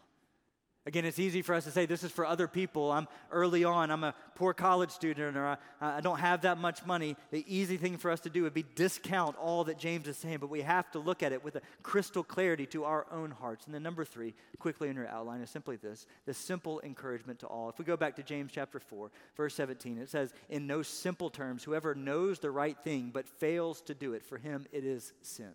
Again, 0.88 1.04
it's 1.04 1.20
easy 1.20 1.42
for 1.42 1.54
us 1.54 1.66
to 1.66 1.72
say 1.72 1.86
this 1.86 2.02
is 2.02 2.14
for 2.14 2.26
other 2.26 2.48
people. 2.48 2.94
I'm 2.94 3.10
early 3.30 3.66
on, 3.66 3.92
I'm 3.92 4.06
a 4.06 4.16
poor 4.36 4.54
college 4.54 4.90
student, 4.90 5.36
or 5.36 5.46
I, 5.46 5.58
I, 5.82 6.00
don't 6.00 6.20
have 6.20 6.44
that 6.44 6.58
much 6.60 6.86
money. 6.86 7.18
The 7.30 7.44
easy 7.46 7.76
thing 7.76 7.98
for 7.98 8.10
us 8.10 8.22
to 8.22 8.30
do 8.30 8.44
would 8.44 8.54
be 8.54 8.64
discount 8.76 9.36
all 9.36 9.66
that 9.66 9.78
James 9.78 10.08
is 10.08 10.16
saying, 10.16 10.38
but 10.38 10.50
we 10.50 10.62
have 10.62 10.90
to 10.92 11.00
look 11.00 11.24
at 11.24 11.34
it 11.34 11.44
with 11.44 11.58
a 11.58 11.62
crystal 11.84 12.24
clarity 12.24 12.66
to 12.68 12.86
our 12.86 13.06
own 13.12 13.32
hearts. 13.32 13.66
And 13.66 13.76
then, 13.76 13.84
number 13.84 14.06
three, 14.06 14.34
quickly 14.60 14.88
in 14.88 14.96
your 14.96 15.10
outline, 15.10 15.42
is 15.42 15.50
simply 15.50 15.76
this 15.76 16.08
this 16.26 16.38
simple 16.38 16.80
encouragement 16.86 17.40
to 17.40 17.48
all. 17.48 17.68
If 17.68 17.80
we 17.80 17.84
go 17.84 17.98
back 17.98 18.16
to 18.16 18.24
James 18.24 18.54
chapter 18.56 18.80
4, 18.80 19.12
verse 19.36 19.56
17, 19.56 19.98
it 19.98 20.10
says, 20.10 20.34
In 20.48 20.68
no 20.68 20.84
simple 20.84 21.30
terms, 21.30 21.66
whoever 21.66 21.96
knows 21.96 22.40
the 22.40 22.50
right 22.50 22.78
thing 22.82 23.12
but 23.14 23.28
fails 23.28 23.82
to 23.82 23.94
do 23.94 24.14
it, 24.14 24.24
for 24.24 24.38
him 24.38 24.66
it 24.72 24.86
is 24.86 25.12
sin. 25.22 25.52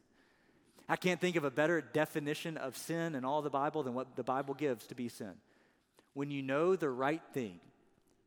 I 0.89 0.97
can't 0.97 1.21
think 1.21 1.37
of 1.37 1.45
a 1.45 1.51
better 1.51 1.81
definition 1.81 2.57
of 2.57 2.77
sin 2.77 3.15
in 3.15 3.25
all 3.25 3.43
the 3.43 3.51
Bible 3.51 3.83
than 3.83 3.95
what 3.95 4.17
the 4.17 4.25
Bible 4.25 4.55
gives 4.55 4.87
to 4.89 4.95
be 4.95 5.09
sin. 5.09 5.33
When 6.15 6.31
you 6.31 6.43
know 6.43 6.77
the 6.77 6.91
right 6.91 7.23
thing 7.33 7.61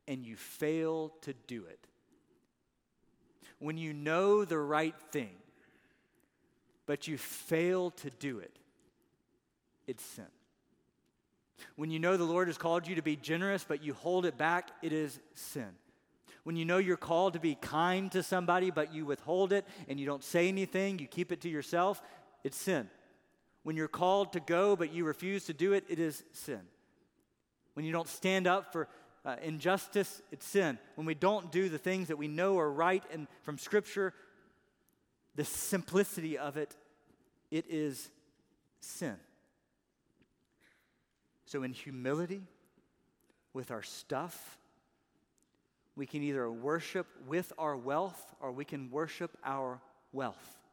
and 0.08 0.26
you 0.26 0.36
fail 0.36 1.14
to 1.22 1.34
do 1.48 1.66
it. 1.66 1.80
When 3.60 3.78
you 3.78 3.94
know 3.94 4.46
the 4.46 4.58
right 4.58 4.96
thing, 5.12 5.36
but 6.86 7.08
you 7.08 7.18
fail 7.18 7.92
to 7.92 8.10
do 8.10 8.40
it, 8.40 8.58
it's 9.88 10.04
sin. 10.04 10.26
When 11.76 11.90
you 11.90 12.00
know 12.00 12.18
the 12.18 12.24
Lord 12.24 12.48
has 12.48 12.58
called 12.58 12.88
you 12.88 12.96
to 12.96 13.02
be 13.02 13.16
generous, 13.16 13.66
but 13.68 13.84
you 13.84 13.94
hold 13.94 14.26
it 14.26 14.38
back, 14.38 14.72
it 14.82 14.92
is 14.92 15.20
sin. 15.34 15.70
When 16.44 16.56
you 16.56 16.66
know 16.66 16.78
you're 16.78 16.98
called 16.98 17.34
to 17.34 17.40
be 17.40 17.56
kind 17.56 18.12
to 18.12 18.22
somebody, 18.22 18.70
but 18.70 18.94
you 18.94 19.06
withhold 19.06 19.52
it 19.52 19.66
and 19.88 20.00
you 20.00 20.06
don't 20.06 20.24
say 20.24 20.48
anything, 20.48 21.00
you 21.00 21.08
keep 21.08 21.32
it 21.32 21.42
to 21.42 21.50
yourself, 21.50 22.02
it's 22.46 22.58
sin. 22.58 22.88
When 23.64 23.76
you're 23.76 23.88
called 23.88 24.34
to 24.34 24.40
go 24.40 24.76
but 24.76 24.94
you 24.94 25.04
refuse 25.04 25.46
to 25.46 25.54
do 25.54 25.74
it, 25.74 25.84
it 25.90 26.00
is 26.00 26.24
sin. 26.32 26.62
When 27.74 27.84
you 27.84 27.92
don't 27.92 28.08
stand 28.08 28.46
up 28.46 28.72
for 28.72 28.88
uh, 29.26 29.38
injustice, 29.42 30.22
it's 30.32 30.46
sin. 30.46 30.78
When 30.94 31.08
we 31.08 31.16
don't 31.16 31.52
do 31.52 31.70
the 31.70 31.80
things 31.80 32.10
that 32.10 32.18
we 32.18 32.28
know 32.28 32.60
are 32.60 32.72
right 32.72 33.04
and 33.12 33.26
from 33.42 33.58
Scripture, 33.58 34.14
the 35.34 35.44
simplicity 35.44 36.38
of 36.38 36.56
it, 36.56 36.76
it 37.50 37.66
is 37.68 38.10
sin. 38.80 39.16
So, 41.48 41.64
in 41.64 41.74
humility, 41.74 42.44
with 43.54 43.72
our 43.72 43.82
stuff, 43.82 44.60
we 45.96 46.06
can 46.06 46.22
either 46.22 46.52
worship 46.52 47.08
with 47.28 47.52
our 47.58 47.76
wealth 47.76 48.36
or 48.40 48.52
we 48.52 48.66
can 48.66 48.92
worship 48.92 49.36
our 49.44 49.82
wealth. 50.12 50.65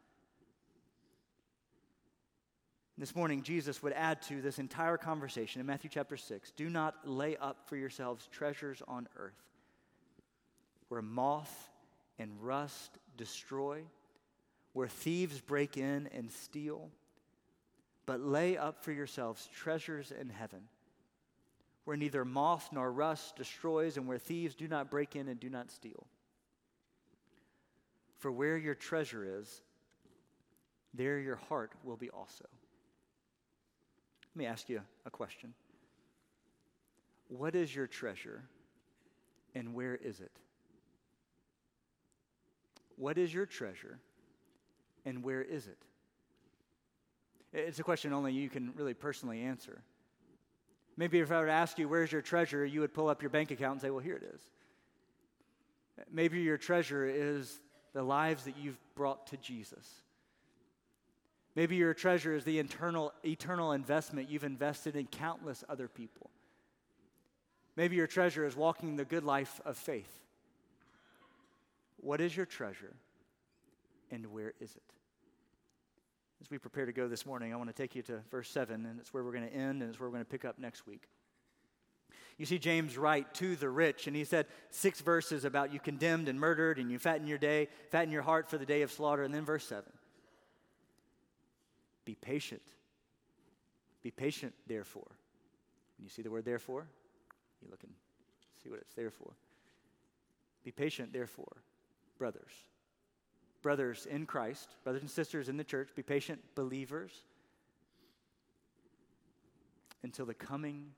This 3.03 3.17
morning, 3.17 3.43
Jesus 3.43 3.83
would 3.83 3.95
add 3.95 4.23
to 4.29 4.41
this 4.41 4.61
entire 4.61 4.97
conversation 4.97 5.61
in 5.61 5.67
Matthew 5.67 5.91
chapter 5.93 6.17
6 6.17 6.53
do 6.53 6.71
not 6.71 6.95
lay 7.05 7.37
up 7.37 7.69
for 7.69 7.75
yourselves 7.75 8.29
treasures 8.31 8.81
on 8.87 9.09
earth 9.17 9.43
where 10.87 11.03
moth 11.03 11.69
and 12.21 12.31
rust 12.41 12.99
destroy, 13.17 13.83
where 14.73 14.87
thieves 14.87 15.41
break 15.41 15.77
in 15.77 16.09
and 16.15 16.31
steal, 16.31 16.91
but 18.07 18.21
lay 18.21 18.57
up 18.57 18.85
for 18.85 18.93
yourselves 18.93 19.49
treasures 19.53 20.13
in 20.13 20.29
heaven 20.29 20.61
where 21.83 21.97
neither 21.97 22.25
moth 22.25 22.69
nor 22.71 22.93
rust 22.93 23.35
destroys 23.35 23.97
and 23.97 24.07
where 24.07 24.17
thieves 24.17 24.55
do 24.55 24.69
not 24.69 24.93
break 24.93 25.17
in 25.17 25.27
and 25.27 25.41
do 25.41 25.51
not 25.51 25.73
steal. 25.73 26.07
For 28.21 28.31
where 28.31 28.57
your 28.57 28.77
treasure 28.77 29.41
is, 29.41 29.61
there 30.95 31.19
your 31.19 31.41
heart 31.49 31.73
will 31.83 31.97
be 31.97 32.09
also. 32.09 32.47
Let 34.35 34.39
me 34.39 34.47
ask 34.47 34.69
you 34.69 34.81
a 35.05 35.11
question. 35.11 35.53
What 37.29 37.55
is 37.55 37.75
your 37.75 37.87
treasure 37.87 38.43
and 39.55 39.75
where 39.75 39.95
is 39.95 40.21
it? 40.21 40.33
What 42.97 43.19
is 43.19 43.33
your 43.33 43.47
treasure 43.47 43.99
and 45.05 45.23
where 45.23 45.43
is 45.43 45.67
it? 45.67 45.79
It's 47.53 47.79
a 47.79 47.83
question 47.83 48.13
only 48.13 48.33
you 48.33 48.49
can 48.49 48.73
really 48.77 48.95
personally 48.95 49.43
answer. 49.43 49.83
Maybe 50.97 51.21
if 51.21 51.31
I 51.31 51.41
were 51.41 51.47
to 51.47 51.53
ask 51.53 51.79
you, 51.79 51.89
where's 51.89 52.13
your 52.13 52.23
treasure, 52.23 52.65
you 52.65 52.81
would 52.81 52.95
pull 52.95 53.09
up 53.09 53.23
your 53.23 53.31
bank 53.31 53.51
account 53.51 53.73
and 53.73 53.81
say, 53.81 53.91
well, 53.91 54.01
here 54.01 54.17
it 54.17 54.35
is. 54.35 54.41
Maybe 56.11 56.41
your 56.41 56.59
treasure 56.59 57.07
is 57.07 57.61
the 57.93 58.03
lives 58.03 58.45
that 58.45 58.57
you've 58.57 58.79
brought 58.95 59.27
to 59.29 59.37
Jesus. 59.37 59.87
Maybe 61.55 61.77
your 61.77 61.95
treasure 61.95 62.35
is 62.35 62.45
the 62.45 62.59
internal, 62.59 63.13
eternal 63.25 63.73
investment 63.73 64.31
you've 64.31 64.45
invested 64.45 64.97
in 64.97 65.07
countless 65.07 65.63
other 65.69 65.89
people. 65.89 66.31
Maybe 67.77 67.97
your 67.97 68.07
treasure 68.07 68.47
is 68.47 68.57
walking 68.57 68.97
the 68.97 69.05
good 69.05 69.25
life 69.25 69.61
of 69.65 69.77
faith. 69.77 70.13
What 71.99 72.21
is 72.21 72.37
your 72.37 72.47
treasure 72.47 72.95
and 74.11 74.27
where 74.27 74.53
is 74.61 74.75
it? 74.75 74.83
As 76.41 76.51
we 76.51 76.59
prepare 76.59 76.87
to 76.87 76.93
go 76.93 77.07
this 77.07 77.25
morning, 77.25 77.53
I 77.53 77.57
want 77.57 77.69
to 77.69 77.75
take 77.75 77.95
you 77.95 78.03
to 78.03 78.21
verse 78.31 78.51
7, 78.51 78.85
and 78.85 78.99
it's 78.99 79.15
where 79.15 79.23
we're 79.23 79.33
going 79.33 79.49
to 79.49 79.55
end, 79.55 79.81
and 79.81 79.91
it's 79.91 80.01
where 80.01 80.09
we're 80.09 80.15
going 80.15 80.25
to 80.25 80.31
pick 80.31 80.45
up 80.45 80.59
next 80.59 80.87
week. 80.87 81.05
You 82.37 82.47
see 82.47 82.59
James 82.59 82.99
write 82.99 83.33
to 83.35 83.55
the 83.55 83.71
rich, 83.71 84.09
and 84.09 84.17
he 84.17 84.25
said 84.25 84.47
six 84.71 85.01
verses 85.01 85.45
about 85.45 85.73
you 85.73 85.79
condemned 85.79 86.29
and 86.29 86.41
murdered, 86.41 86.79
and 86.79 86.91
you 86.91 86.99
fatten 86.99 87.29
your 87.29 87.39
day, 87.39 87.69
fatten 87.91 88.11
your 88.11 88.23
heart 88.23 88.51
for 88.51 88.59
the 88.59 88.67
day 88.67 88.83
of 88.83 88.91
slaughter, 88.91 89.23
and 89.23 89.33
then 89.33 89.45
verse 89.45 89.65
7. 89.67 89.85
Be 92.05 92.15
patient. 92.15 92.63
Be 94.03 94.11
patient, 94.11 94.55
therefore. 94.67 95.11
When 95.97 96.05
you 96.05 96.11
see 96.11 96.23
the 96.23 96.31
word 96.31 96.45
therefore, 96.45 96.87
you 97.63 97.69
look 97.71 97.83
and 97.85 97.93
see 98.63 98.71
what 98.71 98.81
it's 98.81 98.95
there 98.95 99.11
for. 99.11 99.33
Be 100.65 100.73
patient, 100.73 101.13
therefore, 101.13 101.63
brothers. 102.19 102.53
Brothers 103.63 104.07
in 104.07 104.27
Christ, 104.27 104.71
brothers 104.83 105.03
and 105.03 105.11
sisters 105.11 105.49
in 105.49 105.57
the 105.57 105.65
church, 105.65 105.91
be 105.95 106.03
patient, 106.03 106.41
believers, 106.57 107.13
until 110.03 110.27
the 110.27 110.35
coming 110.35 110.91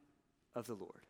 of 0.55 0.67
the 0.67 0.75
Lord. 0.75 1.07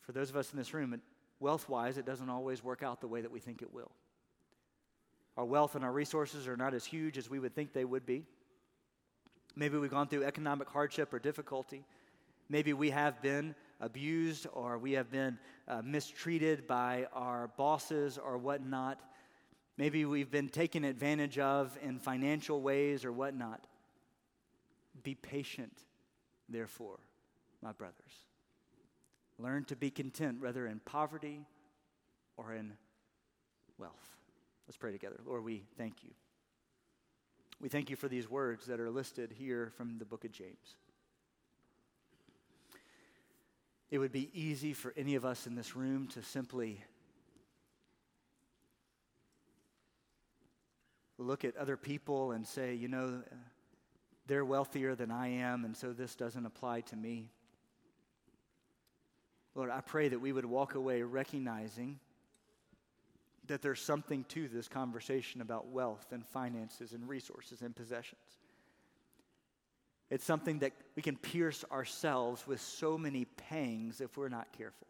For 0.00 0.12
those 0.12 0.30
of 0.30 0.36
us 0.36 0.52
in 0.52 0.58
this 0.58 0.74
room, 0.74 1.00
wealth 1.38 1.68
wise, 1.68 1.98
it 1.98 2.06
doesn't 2.06 2.30
always 2.30 2.64
work 2.64 2.82
out 2.82 3.00
the 3.00 3.08
way 3.08 3.20
that 3.20 3.30
we 3.30 3.40
think 3.40 3.62
it 3.62 3.72
will. 3.72 3.90
Our 5.36 5.44
wealth 5.44 5.74
and 5.74 5.84
our 5.84 5.92
resources 5.92 6.48
are 6.48 6.56
not 6.56 6.74
as 6.74 6.84
huge 6.84 7.18
as 7.18 7.28
we 7.28 7.38
would 7.38 7.54
think 7.54 7.72
they 7.72 7.84
would 7.84 8.06
be. 8.06 8.24
Maybe 9.54 9.76
we've 9.78 9.90
gone 9.90 10.08
through 10.08 10.24
economic 10.24 10.68
hardship 10.68 11.12
or 11.12 11.18
difficulty. 11.18 11.84
Maybe 12.48 12.72
we 12.72 12.90
have 12.90 13.20
been 13.22 13.54
abused 13.80 14.46
or 14.52 14.78
we 14.78 14.92
have 14.92 15.10
been 15.10 15.38
uh, 15.68 15.82
mistreated 15.84 16.66
by 16.66 17.06
our 17.12 17.48
bosses 17.56 18.18
or 18.18 18.38
whatnot. 18.38 19.00
Maybe 19.76 20.04
we've 20.04 20.30
been 20.30 20.48
taken 20.48 20.84
advantage 20.84 21.38
of 21.38 21.76
in 21.82 21.98
financial 21.98 22.62
ways 22.62 23.04
or 23.04 23.12
whatnot. 23.12 23.66
Be 25.02 25.14
patient, 25.14 25.84
therefore, 26.48 26.98
my 27.62 27.72
brothers. 27.72 27.94
Learn 29.38 29.64
to 29.64 29.76
be 29.76 29.90
content, 29.90 30.40
whether 30.40 30.66
in 30.66 30.80
poverty 30.80 31.44
or 32.38 32.54
in 32.54 32.72
wealth. 33.76 34.16
Let's 34.66 34.76
pray 34.76 34.92
together. 34.92 35.20
Lord, 35.24 35.44
we 35.44 35.62
thank 35.78 36.02
you. 36.02 36.10
We 37.60 37.68
thank 37.68 37.88
you 37.88 37.96
for 37.96 38.08
these 38.08 38.28
words 38.28 38.66
that 38.66 38.80
are 38.80 38.90
listed 38.90 39.32
here 39.38 39.72
from 39.76 39.98
the 39.98 40.04
book 40.04 40.24
of 40.24 40.32
James. 40.32 40.76
It 43.90 43.98
would 43.98 44.12
be 44.12 44.30
easy 44.34 44.72
for 44.72 44.92
any 44.96 45.14
of 45.14 45.24
us 45.24 45.46
in 45.46 45.54
this 45.54 45.76
room 45.76 46.08
to 46.08 46.22
simply 46.22 46.82
look 51.18 51.44
at 51.44 51.56
other 51.56 51.76
people 51.76 52.32
and 52.32 52.46
say, 52.46 52.74
you 52.74 52.88
know, 52.88 53.22
they're 54.26 54.44
wealthier 54.44 54.94
than 54.94 55.10
I 55.10 55.28
am, 55.28 55.64
and 55.64 55.76
so 55.76 55.92
this 55.92 56.16
doesn't 56.16 56.44
apply 56.44 56.80
to 56.82 56.96
me. 56.96 57.30
Lord, 59.54 59.70
I 59.70 59.80
pray 59.80 60.08
that 60.08 60.18
we 60.18 60.32
would 60.32 60.44
walk 60.44 60.74
away 60.74 61.02
recognizing 61.02 62.00
that 63.48 63.62
there's 63.62 63.80
something 63.80 64.24
to 64.28 64.48
this 64.48 64.68
conversation 64.68 65.40
about 65.40 65.68
wealth 65.68 66.06
and 66.12 66.24
finances 66.24 66.92
and 66.92 67.08
resources 67.08 67.62
and 67.62 67.74
possessions. 67.74 68.20
It's 70.10 70.24
something 70.24 70.60
that 70.60 70.72
we 70.94 71.02
can 71.02 71.16
pierce 71.16 71.64
ourselves 71.70 72.46
with 72.46 72.60
so 72.60 72.96
many 72.96 73.24
pangs 73.24 74.00
if 74.00 74.16
we're 74.16 74.28
not 74.28 74.52
careful. 74.56 74.86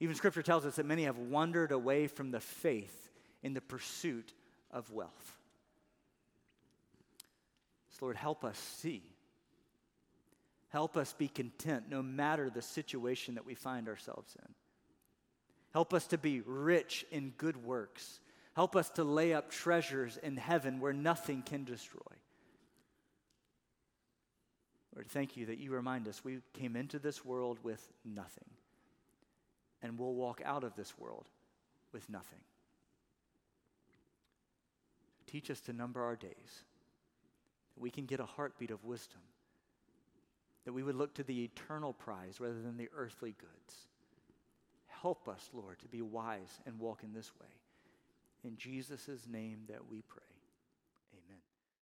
Even 0.00 0.14
scripture 0.14 0.42
tells 0.42 0.64
us 0.64 0.76
that 0.76 0.86
many 0.86 1.04
have 1.04 1.18
wandered 1.18 1.72
away 1.72 2.06
from 2.06 2.30
the 2.30 2.40
faith 2.40 3.10
in 3.42 3.52
the 3.52 3.60
pursuit 3.60 4.32
of 4.70 4.90
wealth. 4.90 5.38
So, 7.90 8.06
Lord, 8.06 8.16
help 8.16 8.44
us 8.44 8.58
see. 8.58 9.02
Help 10.70 10.96
us 10.96 11.12
be 11.12 11.28
content 11.28 11.84
no 11.90 12.02
matter 12.02 12.48
the 12.48 12.62
situation 12.62 13.34
that 13.34 13.44
we 13.44 13.54
find 13.54 13.88
ourselves 13.88 14.34
in. 14.38 14.54
Help 15.72 15.94
us 15.94 16.06
to 16.08 16.18
be 16.18 16.40
rich 16.40 17.06
in 17.10 17.30
good 17.36 17.64
works. 17.64 18.20
Help 18.54 18.74
us 18.74 18.90
to 18.90 19.04
lay 19.04 19.32
up 19.32 19.50
treasures 19.50 20.16
in 20.16 20.36
heaven 20.36 20.80
where 20.80 20.92
nothing 20.92 21.42
can 21.42 21.64
destroy. 21.64 22.00
Lord, 24.94 25.08
thank 25.08 25.36
you 25.36 25.46
that 25.46 25.58
you 25.58 25.70
remind 25.70 26.08
us 26.08 26.24
we 26.24 26.40
came 26.52 26.74
into 26.74 26.98
this 26.98 27.24
world 27.24 27.58
with 27.62 27.92
nothing, 28.04 28.50
and 29.82 29.98
we'll 29.98 30.14
walk 30.14 30.42
out 30.44 30.64
of 30.64 30.74
this 30.74 30.98
world 30.98 31.26
with 31.92 32.08
nothing. 32.10 32.40
Teach 35.28 35.48
us 35.48 35.60
to 35.60 35.72
number 35.72 36.02
our 36.02 36.16
days, 36.16 36.64
that 37.74 37.80
we 37.80 37.90
can 37.90 38.04
get 38.04 38.18
a 38.18 38.26
heartbeat 38.26 38.72
of 38.72 38.84
wisdom, 38.84 39.20
that 40.64 40.72
we 40.72 40.82
would 40.82 40.96
look 40.96 41.14
to 41.14 41.22
the 41.22 41.44
eternal 41.44 41.92
prize 41.92 42.40
rather 42.40 42.60
than 42.60 42.76
the 42.76 42.88
earthly 42.96 43.36
goods. 43.38 43.86
Help 45.02 45.28
us, 45.28 45.48
Lord, 45.52 45.78
to 45.80 45.88
be 45.88 46.02
wise 46.02 46.60
and 46.66 46.78
walk 46.78 47.02
in 47.02 47.12
this 47.12 47.30
way. 47.40 47.46
In 48.44 48.56
Jesus' 48.56 49.26
name 49.30 49.60
that 49.68 49.90
we 49.90 50.02
pray. 50.02 50.22